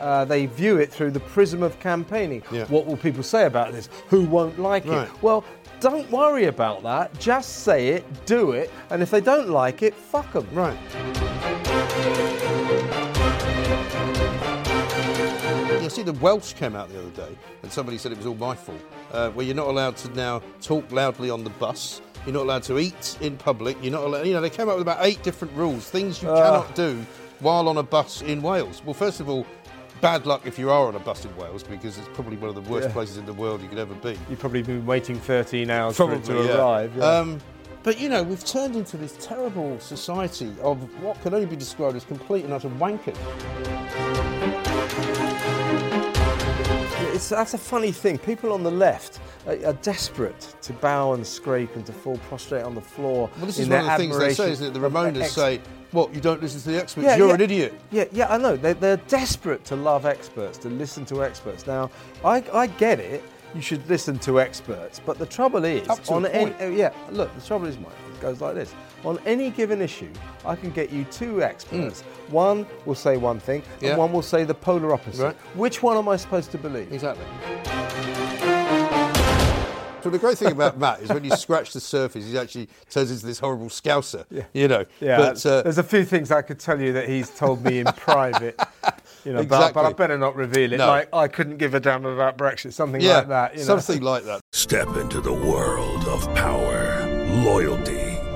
[0.00, 2.42] uh, they view it through the prism of campaigning.
[2.52, 2.64] Yeah.
[2.66, 3.88] What will people say about this?
[4.08, 5.06] Who won't like Right.
[5.08, 5.22] it?
[5.22, 5.44] Well,
[5.80, 7.18] don't worry about that.
[7.18, 10.46] Just say it, do it, and if they don't like it, fuck them.
[10.52, 10.78] Right.
[15.82, 18.34] You see, the Welsh came out the other day, and somebody said it was all
[18.34, 18.80] my fault.
[19.12, 22.00] Uh, where you're not allowed to now talk loudly on the bus.
[22.24, 23.76] You're not allowed to eat in public.
[23.82, 24.26] You're not allowed.
[24.26, 27.04] You know, they came up with about eight different rules, things you cannot do
[27.38, 28.82] while on a bus in Wales.
[28.84, 29.46] Well, first of all,
[30.00, 32.54] bad luck if you are on a bus in Wales because it's probably one of
[32.54, 32.92] the worst Yeah.
[32.94, 34.18] places in the world you could ever be.
[34.28, 36.56] You've probably been waiting 13 hours for it to yeah.
[36.58, 36.92] arrive.
[36.96, 37.04] yeah.
[37.04, 37.40] Um,
[37.82, 41.96] but you know, we've turned into this terrible society of what can only be described
[41.96, 43.16] as complete and utter wankers.
[47.16, 48.18] It's, that's a funny thing.
[48.18, 52.62] People on the left are, are desperate to bow and scrape and to fall prostrate
[52.62, 53.30] on the floor.
[53.38, 54.74] Well, this in is one of their the things they say, it?
[54.74, 55.62] The Remoaners ex- say,
[55.92, 56.14] "What?
[56.14, 57.06] You don't listen to the experts?
[57.06, 57.34] Yeah, You're yeah.
[57.34, 58.54] an idiot." Yeah, yeah, I know.
[58.56, 61.66] They, they're desperate to love experts, to listen to experts.
[61.66, 61.90] Now,
[62.22, 63.24] I, I get it.
[63.54, 67.64] You should listen to experts, but the trouble is, on any, yeah, look, the trouble
[67.64, 68.74] is, Mike, it goes like this.
[69.06, 70.10] On any given issue,
[70.44, 72.02] I can get you two experts.
[72.26, 73.62] One will say one thing.
[73.80, 73.90] Yeah.
[73.90, 75.22] and one will say the polar opposite.
[75.22, 75.36] Right.
[75.54, 76.92] Which one am I supposed to believe?
[76.92, 77.24] Exactly.
[80.02, 83.12] So the great thing about Matt is when you scratch the surface, he actually turns
[83.12, 84.24] into this horrible scouser.
[84.30, 84.44] Yeah.
[84.52, 84.84] You know.
[85.00, 85.16] Yeah.
[85.18, 87.86] But, uh, there's a few things I could tell you that he's told me in
[87.96, 88.60] private.
[89.24, 89.72] You know, exactly.
[89.72, 90.78] but, but, I better not reveal it.
[90.78, 90.86] No.
[90.86, 93.52] Like I couldn't give a damn about Brexit, something yeah, like that.
[93.54, 93.78] You know?
[93.78, 94.40] Something like that.
[94.52, 97.04] Step into the world of power,
[97.44, 98.05] loyalty,